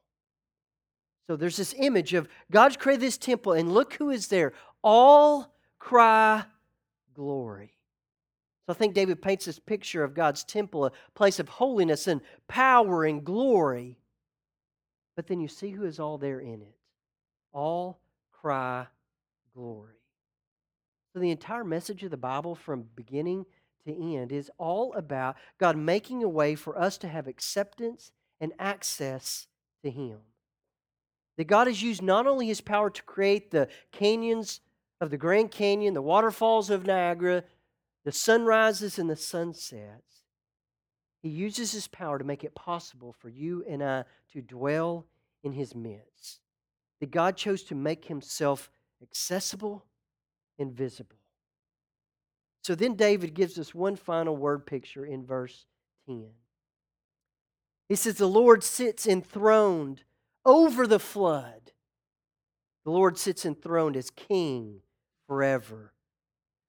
so 1.26 1.37
there's 1.37 1.57
this 1.57 1.74
image 1.79 2.12
of 2.12 2.29
God's 2.50 2.76
created 2.76 3.00
this 3.07 3.16
temple, 3.16 3.55
and 3.55 3.72
look 3.72 3.94
who 3.94 4.11
is 4.11 4.26
there. 4.26 4.53
All 4.85 5.55
cry 5.79 6.44
glory. 7.14 7.72
So 8.66 8.74
I 8.74 8.76
think 8.76 8.92
David 8.92 9.22
paints 9.22 9.46
this 9.46 9.59
picture 9.59 10.05
of 10.05 10.12
God's 10.12 10.44
temple, 10.44 10.85
a 10.85 10.92
place 11.14 11.38
of 11.38 11.48
holiness 11.48 12.07
and 12.07 12.20
power 12.48 13.07
and 13.07 13.24
glory. 13.24 13.96
But 15.16 15.26
then 15.26 15.40
you 15.40 15.48
see 15.48 15.70
who 15.70 15.85
is 15.85 15.98
all 15.98 16.18
there 16.18 16.40
in 16.40 16.61
it. 16.61 16.74
All 17.52 17.98
cry 18.32 18.86
glory. 19.54 19.94
So 21.12 21.18
the 21.18 21.30
entire 21.30 21.64
message 21.64 22.02
of 22.04 22.10
the 22.10 22.16
Bible 22.16 22.54
from 22.54 22.86
beginning 22.94 23.46
to 23.84 24.16
end 24.16 24.32
is 24.32 24.50
all 24.58 24.92
about 24.94 25.36
God 25.58 25.76
making 25.76 26.22
a 26.22 26.28
way 26.28 26.54
for 26.54 26.78
us 26.78 26.98
to 26.98 27.08
have 27.08 27.26
acceptance 27.26 28.12
and 28.40 28.52
access 28.58 29.46
to 29.82 29.90
Him. 29.90 30.18
That 31.36 31.48
God 31.48 31.66
has 31.66 31.82
used 31.82 32.02
not 32.02 32.26
only 32.26 32.46
His 32.46 32.60
power 32.60 32.90
to 32.90 33.02
create 33.02 33.50
the 33.50 33.68
canyons 33.92 34.60
of 35.00 35.10
the 35.10 35.16
Grand 35.16 35.50
Canyon, 35.50 35.94
the 35.94 36.02
waterfalls 36.02 36.70
of 36.70 36.86
Niagara, 36.86 37.42
the 38.04 38.12
sunrises 38.12 38.98
and 38.98 39.10
the 39.10 39.16
sunsets, 39.16 40.10
he 41.22 41.28
uses 41.28 41.72
his 41.72 41.86
power 41.86 42.18
to 42.18 42.24
make 42.24 42.44
it 42.44 42.54
possible 42.54 43.12
for 43.12 43.28
you 43.28 43.64
and 43.68 43.82
I 43.82 44.04
to 44.32 44.40
dwell 44.40 45.06
in 45.42 45.52
his 45.52 45.74
midst. 45.74 46.40
That 47.00 47.10
God 47.10 47.36
chose 47.36 47.62
to 47.64 47.74
make 47.74 48.04
himself 48.04 48.70
accessible 49.02 49.84
and 50.58 50.72
visible. 50.72 51.16
So 52.62 52.74
then 52.74 52.94
David 52.94 53.34
gives 53.34 53.58
us 53.58 53.74
one 53.74 53.96
final 53.96 54.36
word 54.36 54.66
picture 54.66 55.04
in 55.04 55.24
verse 55.24 55.64
10. 56.06 56.26
He 57.88 57.96
says, 57.96 58.16
The 58.16 58.28
Lord 58.28 58.62
sits 58.62 59.06
enthroned 59.06 60.02
over 60.44 60.86
the 60.86 60.98
flood. 60.98 61.72
The 62.84 62.90
Lord 62.90 63.18
sits 63.18 63.44
enthroned 63.44 63.96
as 63.96 64.10
king 64.10 64.80
forever. 65.26 65.92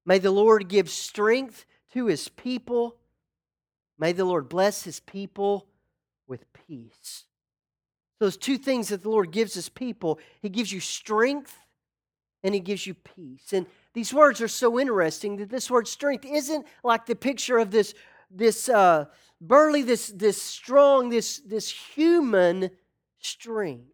May 0.06 0.18
the 0.18 0.32
Lord 0.32 0.68
give 0.68 0.90
strength 0.90 1.66
to 1.94 2.08
his 2.08 2.28
people. 2.30 2.98
May 4.00 4.14
the 4.14 4.26
Lord 4.26 4.50
bless 4.50 4.84
his 4.84 5.00
people 5.00 5.68
with 6.28 6.52
peace. 6.54 7.26
Those 8.22 8.38
two 8.38 8.60
things 8.60 8.90
that 8.90 9.02
the 9.02 9.10
Lord 9.10 9.32
gives 9.32 9.56
his 9.56 9.68
people 9.68 10.20
He 10.44 10.50
gives 10.50 10.72
you 10.72 10.80
strength 10.80 11.58
and 12.44 12.54
he 12.54 12.60
gives 12.60 12.86
you 12.86 12.94
peace. 12.94 13.52
And 13.52 13.66
these 13.94 14.14
words 14.14 14.42
are 14.42 14.48
so 14.48 14.80
interesting 14.80 15.38
that 15.38 15.50
this 15.50 15.72
word 15.72 15.88
strength 15.88 16.26
isn't 16.26 16.66
like 16.84 17.08
the 17.08 17.16
picture 17.16 17.58
of 17.58 17.72
this, 17.72 17.94
this 18.30 18.70
uh, 18.70 19.06
burly, 19.40 19.82
this, 19.82 20.08
this 20.08 20.42
strong, 20.42 21.10
this, 21.10 21.40
this 21.40 21.70
human 21.70 22.70
strength. 23.20 23.94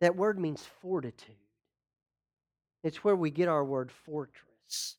That 0.00 0.16
word 0.16 0.38
means 0.38 0.64
fortitude. 0.82 1.36
It's 2.84 3.02
where 3.02 3.16
we 3.16 3.30
get 3.30 3.48
our 3.48 3.64
word 3.64 3.90
fortress. 3.90 4.96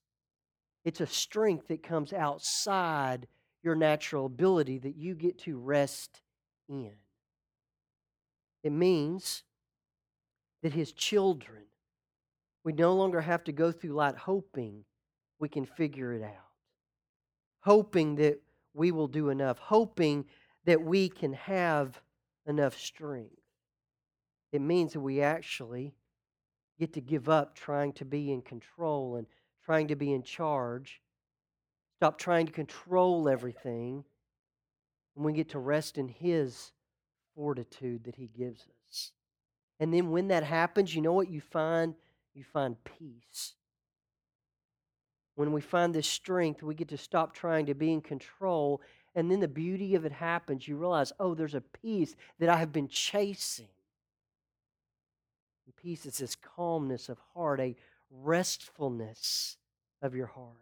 It's 0.84 1.02
a 1.02 1.08
strength 1.08 1.68
that 1.68 1.84
comes 1.84 2.14
outside 2.14 3.28
your 3.64 3.76
natural 3.76 4.26
ability 4.26 4.80
that 4.80 4.96
you 4.96 5.14
get 5.14 5.40
to 5.40 5.58
rest 5.58 6.22
in. 6.68 6.94
It 8.64 8.72
means 8.72 9.44
that 10.64 10.74
his 10.74 10.92
children, 10.92 11.64
we 12.64 12.74
no 12.74 12.94
longer 12.94 13.22
have 13.22 13.44
to 13.46 13.52
go 13.52 13.72
through 13.72 13.94
life 13.94 14.16
hoping 14.16 14.84
we 15.40 15.50
can 15.50 15.66
figure 15.66 16.14
it 16.14 16.24
out, 16.24 16.52
hoping 17.62 18.16
that 18.16 18.42
we 18.74 18.92
will 18.92 19.08
do 19.08 19.30
enough, 19.30 19.58
hoping 19.60 20.26
that 20.66 20.82
we 20.82 21.10
can 21.10 21.34
have 21.34 22.02
enough 22.46 22.78
strength. 22.78 23.36
It 24.52 24.62
means 24.62 24.94
that 24.94 25.00
we 25.00 25.22
actually 25.22 25.94
get 26.80 26.94
to 26.94 27.02
give 27.02 27.30
up 27.30 27.56
trying 27.56 27.94
to 27.94 28.06
be 28.06 28.32
in 28.32 28.42
control 28.42 29.16
and 29.18 29.28
trying 29.64 29.88
to 29.90 29.96
be 29.96 30.14
in 30.14 30.24
charge. 30.24 31.02
Stop 31.98 32.18
trying 32.18 32.46
to 32.46 32.52
control 32.52 33.28
everything. 33.28 34.04
And 35.16 35.26
we 35.26 35.34
get 35.34 35.50
to 35.50 35.60
rest 35.60 35.98
in 35.98 36.08
His 36.08 36.72
fortitude 37.38 38.04
that 38.06 38.16
He 38.16 38.28
gives 38.28 38.66
us. 38.90 39.12
And 39.80 39.94
then 39.94 40.10
when 40.10 40.30
that 40.30 40.44
happens, 40.44 40.94
you 40.94 41.02
know 41.02 41.14
what 41.14 41.30
you 41.30 41.40
find? 41.40 41.94
You 42.34 42.44
find 42.44 42.76
peace. 42.84 43.54
When 45.36 45.52
we 45.52 45.62
find 45.62 45.94
this 45.94 46.08
strength, 46.08 46.64
we 46.64 46.74
get 46.74 46.88
to 46.90 46.98
stop 46.98 47.34
trying 47.34 47.68
to 47.68 47.76
be 47.76 47.94
in 47.94 48.02
control. 48.02 48.82
And 49.14 49.30
then 49.30 49.40
the 49.40 49.48
beauty 49.48 49.94
of 49.94 50.04
it 50.04 50.12
happens. 50.12 50.68
You 50.68 50.78
realize, 50.78 51.14
oh, 51.20 51.36
there's 51.36 51.54
a 51.54 51.62
peace 51.62 52.16
that 52.40 52.50
I 52.50 52.58
have 52.58 52.74
been 52.74 52.88
chasing. 52.88 53.68
And 55.68 55.76
peace 55.76 56.08
is 56.08 56.18
this 56.18 56.36
calmness 56.36 57.08
of 57.08 57.20
heart, 57.36 57.60
a 57.60 57.76
restfulness 58.10 59.58
of 60.02 60.16
your 60.16 60.28
heart. 60.28 60.56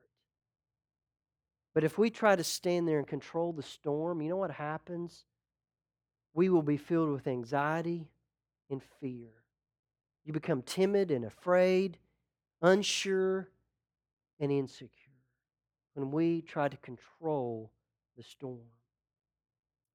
But 1.73 1.85
if 1.85 1.97
we 1.97 2.09
try 2.09 2.35
to 2.35 2.43
stand 2.43 2.87
there 2.87 2.97
and 2.97 3.07
control 3.07 3.53
the 3.53 3.63
storm, 3.63 4.21
you 4.21 4.29
know 4.29 4.37
what 4.37 4.51
happens? 4.51 5.23
We 6.35 6.49
will 6.49 6.61
be 6.61 6.77
filled 6.77 7.09
with 7.09 7.27
anxiety 7.27 8.09
and 8.69 8.81
fear. 8.99 9.29
You 10.25 10.33
become 10.33 10.61
timid 10.61 11.09
and 11.09 11.23
afraid, 11.23 11.97
unsure 12.61 13.49
and 14.39 14.51
insecure 14.51 14.91
when 15.93 16.11
we 16.11 16.41
try 16.41 16.67
to 16.67 16.77
control 16.77 17.71
the 18.17 18.23
storm. 18.23 18.67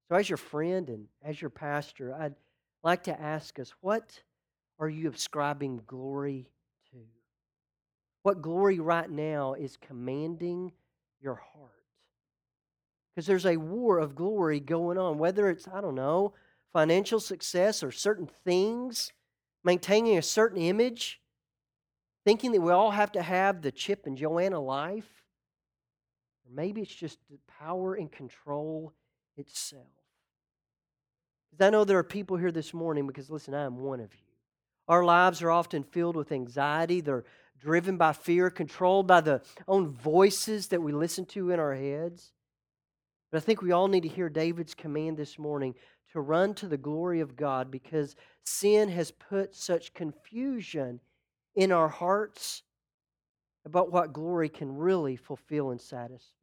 So, 0.09 0.15
as 0.15 0.29
your 0.29 0.37
friend 0.37 0.89
and 0.89 1.05
as 1.23 1.39
your 1.39 1.51
pastor, 1.51 2.13
I'd 2.13 2.35
like 2.83 3.03
to 3.03 3.21
ask 3.21 3.59
us 3.59 3.71
what 3.81 4.19
are 4.79 4.89
you 4.89 5.11
ascribing 5.11 5.83
glory 5.85 6.49
to? 6.91 6.97
What 8.23 8.41
glory 8.41 8.79
right 8.79 9.09
now 9.09 9.53
is 9.53 9.77
commanding 9.77 10.71
your 11.21 11.35
heart? 11.35 11.80
Because 13.13 13.27
there's 13.27 13.45
a 13.45 13.57
war 13.57 13.99
of 13.99 14.15
glory 14.15 14.59
going 14.59 14.97
on, 14.97 15.17
whether 15.17 15.49
it's, 15.49 15.67
I 15.67 15.81
don't 15.81 15.95
know, 15.95 16.33
financial 16.71 17.19
success 17.19 17.83
or 17.83 17.91
certain 17.91 18.29
things, 18.45 19.11
maintaining 19.63 20.17
a 20.17 20.21
certain 20.21 20.61
image, 20.61 21.19
thinking 22.23 22.51
that 22.53 22.61
we 22.61 22.71
all 22.71 22.91
have 22.91 23.11
to 23.13 23.21
have 23.21 23.61
the 23.61 23.71
Chip 23.71 24.05
and 24.05 24.17
Joanna 24.17 24.59
life. 24.59 25.09
Or 26.45 26.55
maybe 26.55 26.81
it's 26.81 26.95
just 26.95 27.19
power 27.59 27.95
and 27.95 28.11
control 28.11 28.93
itself. 29.35 29.87
Because 31.49 31.67
I 31.67 31.69
know 31.69 31.83
there 31.83 31.97
are 31.97 32.03
people 32.03 32.37
here 32.37 32.51
this 32.51 32.73
morning, 32.73 33.07
because 33.07 33.29
listen, 33.29 33.53
I 33.53 33.65
am 33.65 33.77
one 33.77 33.99
of 33.99 34.13
you. 34.13 34.21
Our 34.87 35.03
lives 35.03 35.41
are 35.41 35.51
often 35.51 35.83
filled 35.83 36.15
with 36.15 36.31
anxiety. 36.31 37.01
They're 37.01 37.25
driven 37.59 37.97
by 37.97 38.13
fear, 38.13 38.49
controlled 38.49 39.07
by 39.07 39.21
the 39.21 39.41
own 39.67 39.87
voices 39.87 40.67
that 40.67 40.81
we 40.81 40.93
listen 40.93 41.25
to 41.27 41.51
in 41.51 41.59
our 41.59 41.75
heads. 41.75 42.31
But 43.31 43.37
I 43.37 43.41
think 43.41 43.61
we 43.61 43.71
all 43.71 43.87
need 43.87 44.03
to 44.03 44.09
hear 44.09 44.29
David's 44.29 44.75
command 44.75 45.17
this 45.17 45.39
morning 45.39 45.73
to 46.11 46.19
run 46.19 46.53
to 46.55 46.67
the 46.67 46.77
glory 46.77 47.21
of 47.21 47.37
God 47.37 47.71
because 47.71 48.15
sin 48.43 48.89
has 48.89 49.11
put 49.11 49.55
such 49.55 49.93
confusion 49.93 50.99
in 51.55 51.71
our 51.71 51.87
hearts 51.87 52.63
about 53.65 53.91
what 53.91 54.13
glory 54.13 54.49
can 54.49 54.75
really 54.75 55.15
fulfill 55.15 55.71
and 55.71 55.79
satisfy 55.79 56.15
us. 56.15 56.33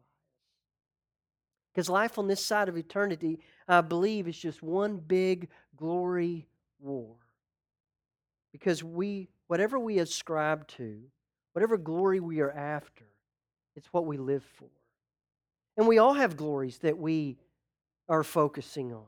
Because 1.73 1.91
life 1.91 2.19
on 2.19 2.27
this 2.27 2.45
side 2.45 2.69
of 2.69 2.77
eternity, 2.77 3.39
I 3.69 3.83
believe, 3.83 4.27
is 4.27 4.39
just 4.39 4.63
one 4.63 4.97
big 4.97 5.49
glory 5.77 6.47
war. 6.81 7.15
Because 8.51 8.83
we, 8.83 9.29
whatever 9.47 9.79
we 9.79 9.99
ascribe 9.99 10.67
to, 10.69 11.01
whatever 11.53 11.77
glory 11.77 12.19
we 12.19 12.41
are 12.41 12.51
after, 12.51 13.05
it's 13.77 13.93
what 13.93 14.07
we 14.07 14.17
live 14.17 14.45
for. 14.59 14.71
And 15.79 15.87
we 15.87 15.99
all 15.99 16.15
have 16.15 16.37
glories 16.37 16.79
that 16.79 16.99
we 16.99 17.39
are 18.09 18.25
focusing 18.25 18.93
on. 18.93 19.07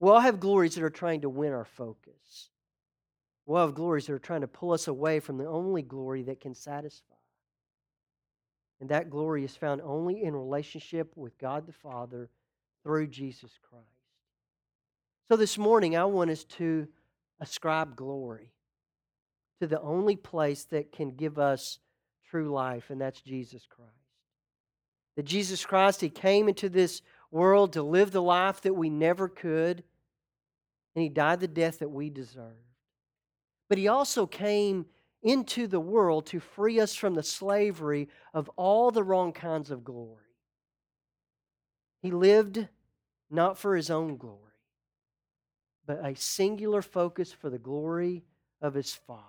We 0.00 0.08
all 0.10 0.20
have 0.20 0.40
glories 0.40 0.74
that 0.74 0.82
are 0.82 0.90
trying 0.90 1.20
to 1.20 1.28
win 1.28 1.52
our 1.52 1.66
focus. 1.66 2.48
We 3.46 3.56
all 3.56 3.66
have 3.66 3.74
glories 3.74 4.06
that 4.06 4.14
are 4.14 4.18
trying 4.18 4.40
to 4.40 4.48
pull 4.48 4.72
us 4.72 4.88
away 4.88 5.20
from 5.20 5.36
the 5.36 5.46
only 5.46 5.82
glory 5.82 6.22
that 6.24 6.40
can 6.40 6.54
satisfy. 6.54 7.14
And 8.80 8.88
that 8.88 9.10
glory 9.10 9.44
is 9.44 9.54
found 9.54 9.82
only 9.82 10.22
in 10.22 10.34
relationship 10.34 11.12
with 11.14 11.38
God 11.38 11.66
the 11.66 11.72
Father 11.72 12.30
through 12.82 13.08
Jesus 13.08 13.52
Christ. 13.68 13.86
So 15.30 15.36
this 15.36 15.58
morning, 15.58 15.96
I 15.96 16.06
want 16.06 16.30
us 16.30 16.44
to 16.44 16.88
ascribe 17.38 17.96
glory 17.96 18.50
to 19.60 19.66
the 19.66 19.80
only 19.80 20.16
place 20.16 20.64
that 20.64 20.90
can 20.90 21.10
give 21.10 21.38
us 21.38 21.78
true 22.28 22.50
life, 22.50 22.90
and 22.90 23.00
that's 23.00 23.20
Jesus 23.20 23.66
Christ. 23.68 24.01
That 25.16 25.24
Jesus 25.24 25.64
Christ, 25.64 26.00
He 26.00 26.08
came 26.08 26.48
into 26.48 26.68
this 26.68 27.02
world 27.30 27.72
to 27.72 27.82
live 27.82 28.10
the 28.10 28.22
life 28.22 28.60
that 28.62 28.74
we 28.74 28.90
never 28.90 29.28
could, 29.28 29.82
and 30.94 31.02
He 31.02 31.08
died 31.08 31.40
the 31.40 31.48
death 31.48 31.80
that 31.80 31.90
we 31.90 32.10
deserved. 32.10 32.56
But 33.68 33.78
He 33.78 33.88
also 33.88 34.26
came 34.26 34.86
into 35.22 35.66
the 35.66 35.80
world 35.80 36.26
to 36.26 36.40
free 36.40 36.80
us 36.80 36.94
from 36.94 37.14
the 37.14 37.22
slavery 37.22 38.08
of 38.34 38.50
all 38.56 38.90
the 38.90 39.04
wrong 39.04 39.32
kinds 39.32 39.70
of 39.70 39.84
glory. 39.84 40.18
He 42.00 42.10
lived 42.10 42.66
not 43.30 43.56
for 43.56 43.76
His 43.76 43.90
own 43.90 44.16
glory, 44.16 44.38
but 45.86 46.04
a 46.04 46.14
singular 46.16 46.82
focus 46.82 47.32
for 47.32 47.50
the 47.50 47.58
glory 47.58 48.24
of 48.60 48.74
His 48.74 48.92
Father. 48.92 49.22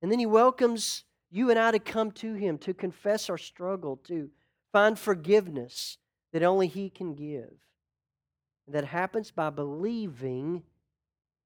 And 0.00 0.10
then 0.10 0.18
He 0.18 0.26
welcomes 0.26 1.04
you 1.32 1.50
and 1.50 1.58
I 1.58 1.70
to 1.70 1.78
come 1.78 2.12
to 2.12 2.34
Him, 2.34 2.58
to 2.58 2.74
confess 2.74 3.30
our 3.30 3.38
struggle, 3.38 3.96
to 4.04 4.30
find 4.70 4.98
forgiveness 4.98 5.96
that 6.32 6.42
only 6.42 6.66
He 6.68 6.90
can 6.90 7.14
give. 7.14 7.50
And 8.66 8.74
that 8.74 8.84
happens 8.84 9.30
by 9.30 9.50
believing 9.50 10.62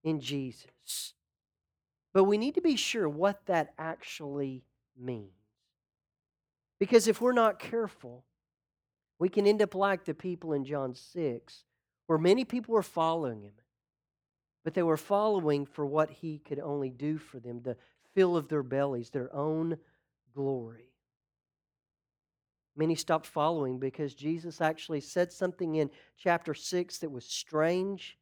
in 0.02 0.20
Jesus. 0.20 1.14
But 2.12 2.24
we 2.24 2.36
need 2.36 2.56
to 2.56 2.60
be 2.60 2.76
sure 2.76 3.08
what 3.08 3.46
that 3.46 3.72
actually 3.78 4.64
means. 4.98 5.30
Because 6.78 7.08
if 7.08 7.20
we're 7.20 7.32
not 7.32 7.58
careful, 7.58 8.24
we 9.18 9.28
can 9.28 9.46
end 9.46 9.62
up 9.62 9.74
like 9.74 10.04
the 10.04 10.14
people 10.14 10.52
in 10.52 10.64
John 10.64 10.94
6, 10.94 11.64
where 12.06 12.18
many 12.18 12.44
people 12.44 12.74
were 12.74 12.82
following 12.82 13.42
him, 13.42 13.52
but 14.64 14.74
they 14.74 14.82
were 14.82 14.96
following 14.96 15.64
for 15.64 15.86
what 15.86 16.10
he 16.10 16.38
could 16.38 16.58
only 16.58 16.90
do 16.90 17.18
for 17.18 17.38
them, 17.38 17.62
the 17.62 17.76
fill 18.16 18.36
of 18.36 18.48
their 18.48 18.62
bellies, 18.62 19.10
their 19.10 19.32
own 19.36 19.76
glory. 20.34 20.90
Many 22.74 22.94
stopped 22.94 23.26
following 23.26 23.78
because 23.78 24.14
Jesus 24.14 24.60
actually 24.60 25.00
said 25.00 25.32
something 25.32 25.76
in 25.76 25.90
chapter 26.18 26.54
6 26.54 26.98
that 26.98 27.10
was 27.10 27.26
strange 27.26 28.18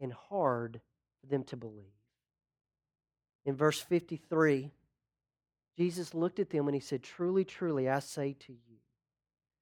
and 0.00 0.12
hard 0.12 0.80
for 1.20 1.26
them 1.26 1.44
to 1.44 1.56
believe. 1.56 1.84
In 3.44 3.54
verse 3.54 3.80
53, 3.80 4.70
Jesus 5.76 6.14
looked 6.14 6.38
at 6.38 6.50
them 6.50 6.66
and 6.66 6.74
he 6.74 6.80
said, 6.80 7.02
Truly, 7.02 7.44
truly, 7.44 7.88
I 7.88 7.98
say 7.98 8.36
to 8.46 8.52
you, 8.52 8.78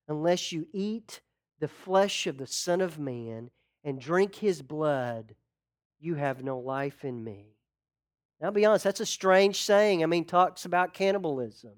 unless 0.07 0.53
you 0.53 0.69
eat 0.73 1.21
the 1.59 1.69
flesh 1.69 2.27
of 2.29 2.39
the 2.39 2.47
Son 2.47 2.81
of 2.81 2.99
Man 2.99 3.51
and 3.83 4.01
drink 4.01 4.37
his 4.37 4.63
blood, 4.63 5.35
you 5.99 6.15
have 6.15 6.45
no 6.45 6.59
life 6.59 7.05
in 7.05 7.25
me. 7.25 7.52
Now, 8.43 8.49
I'll 8.49 8.53
be 8.53 8.67
honest, 8.67 8.83
that's 8.83 8.99
a 8.99 9.07
strange 9.07 9.63
saying. 9.63 10.03
I 10.03 10.07
mean, 10.07 10.25
talks 10.25 10.65
about 10.65 10.95
cannibalism. 10.95 11.75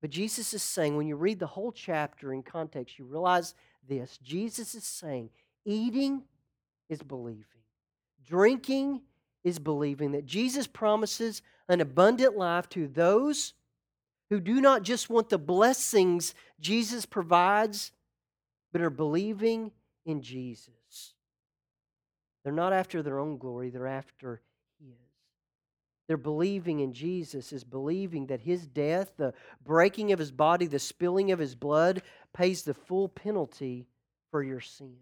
But 0.00 0.10
Jesus 0.10 0.52
is 0.52 0.62
saying, 0.62 0.96
when 0.96 1.06
you 1.06 1.14
read 1.14 1.38
the 1.38 1.46
whole 1.46 1.70
chapter 1.70 2.32
in 2.32 2.42
context, 2.42 2.98
you 2.98 3.04
realize 3.04 3.54
this. 3.88 4.18
Jesus 4.18 4.74
is 4.74 4.84
saying, 4.84 5.30
eating 5.64 6.24
is 6.88 7.00
believing, 7.00 7.44
drinking 8.26 9.02
is 9.44 9.60
believing 9.60 10.12
that 10.12 10.26
Jesus 10.26 10.66
promises 10.66 11.42
an 11.68 11.80
abundant 11.80 12.36
life 12.36 12.68
to 12.70 12.88
those 12.88 13.54
who 14.30 14.40
do 14.40 14.60
not 14.60 14.82
just 14.82 15.08
want 15.08 15.28
the 15.28 15.38
blessings 15.38 16.34
Jesus 16.58 17.06
provides, 17.06 17.92
but 18.72 18.82
are 18.82 18.90
believing 18.90 19.70
in 20.04 20.22
Jesus. 20.22 21.14
They're 22.42 22.52
not 22.52 22.72
after 22.72 23.02
their 23.02 23.20
own 23.20 23.38
glory, 23.38 23.70
they're 23.70 23.86
after 23.86 24.42
They're 26.08 26.16
believing 26.16 26.80
in 26.80 26.94
Jesus, 26.94 27.52
is 27.52 27.62
believing 27.64 28.26
that 28.26 28.40
His 28.40 28.66
death, 28.66 29.12
the 29.18 29.34
breaking 29.64 30.10
of 30.10 30.18
His 30.18 30.32
body, 30.32 30.66
the 30.66 30.78
spilling 30.78 31.30
of 31.30 31.38
His 31.38 31.54
blood, 31.54 32.02
pays 32.32 32.62
the 32.62 32.74
full 32.74 33.08
penalty 33.08 33.86
for 34.30 34.42
your 34.42 34.60
sin. 34.60 34.96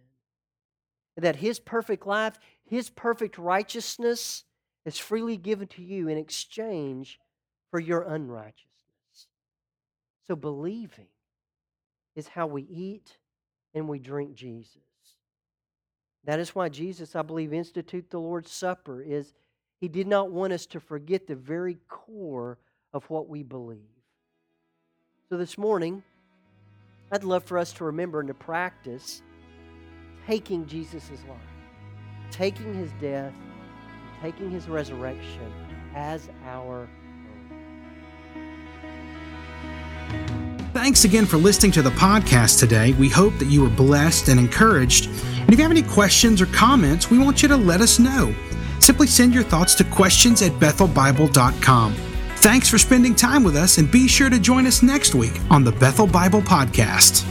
That 1.16 1.36
His 1.36 1.60
perfect 1.60 2.06
life, 2.06 2.38
His 2.64 2.90
perfect 2.90 3.38
righteousness 3.38 4.44
is 4.84 4.98
freely 4.98 5.36
given 5.36 5.68
to 5.68 5.82
you 5.82 6.08
in 6.08 6.18
exchange 6.18 7.20
for 7.70 7.78
your 7.78 8.02
unrighteousness. 8.02 8.66
So 10.26 10.34
believing 10.34 11.06
is 12.16 12.26
how 12.26 12.48
we 12.48 12.62
eat 12.62 13.16
and 13.74 13.88
we 13.88 14.00
drink 14.00 14.34
Jesus. 14.34 14.78
That 16.24 16.40
is 16.40 16.54
why 16.54 16.68
Jesus, 16.68 17.14
I 17.14 17.22
believe, 17.22 17.52
institute 17.52 18.10
the 18.10 18.18
Lord's 18.18 18.50
Supper 18.50 19.00
is 19.00 19.32
he 19.80 19.88
did 19.88 20.06
not 20.06 20.30
want 20.30 20.52
us 20.52 20.66
to 20.66 20.80
forget 20.80 21.26
the 21.26 21.36
very 21.36 21.78
core 21.88 22.58
of 22.92 23.04
what 23.10 23.28
we 23.28 23.42
believe. 23.42 23.78
So 25.28 25.36
this 25.36 25.58
morning, 25.58 26.02
I'd 27.12 27.24
love 27.24 27.44
for 27.44 27.58
us 27.58 27.72
to 27.74 27.84
remember 27.84 28.20
and 28.20 28.28
to 28.28 28.34
practice 28.34 29.22
taking 30.26 30.66
Jesus' 30.66 31.10
life, 31.28 31.38
taking 32.30 32.74
his 32.74 32.90
death, 33.00 33.32
taking 34.22 34.50
his 34.50 34.68
resurrection 34.68 35.52
as 35.94 36.28
our. 36.44 36.88
Thanks 40.72 41.04
again 41.04 41.26
for 41.26 41.36
listening 41.36 41.72
to 41.72 41.82
the 41.82 41.90
podcast 41.90 42.60
today. 42.60 42.92
We 42.94 43.08
hope 43.08 43.38
that 43.38 43.46
you 43.46 43.62
were 43.62 43.70
blessed 43.70 44.28
and 44.28 44.38
encouraged. 44.38 45.08
And 45.08 45.52
if 45.52 45.58
you 45.58 45.62
have 45.62 45.70
any 45.70 45.82
questions 45.82 46.40
or 46.40 46.46
comments, 46.46 47.10
we 47.10 47.18
want 47.18 47.42
you 47.42 47.48
to 47.48 47.56
let 47.56 47.80
us 47.80 47.98
know. 47.98 48.34
Simply 48.78 49.06
send 49.06 49.34
your 49.34 49.44
thoughts 49.44 49.74
to 49.76 49.84
questions 49.84 50.42
at 50.42 50.52
bethelbible.com. 50.52 51.94
Thanks 52.36 52.68
for 52.68 52.78
spending 52.78 53.14
time 53.14 53.42
with 53.42 53.56
us, 53.56 53.78
and 53.78 53.90
be 53.90 54.06
sure 54.06 54.30
to 54.30 54.38
join 54.38 54.66
us 54.66 54.82
next 54.82 55.14
week 55.14 55.40
on 55.50 55.64
the 55.64 55.72
Bethel 55.72 56.06
Bible 56.06 56.42
Podcast. 56.42 57.24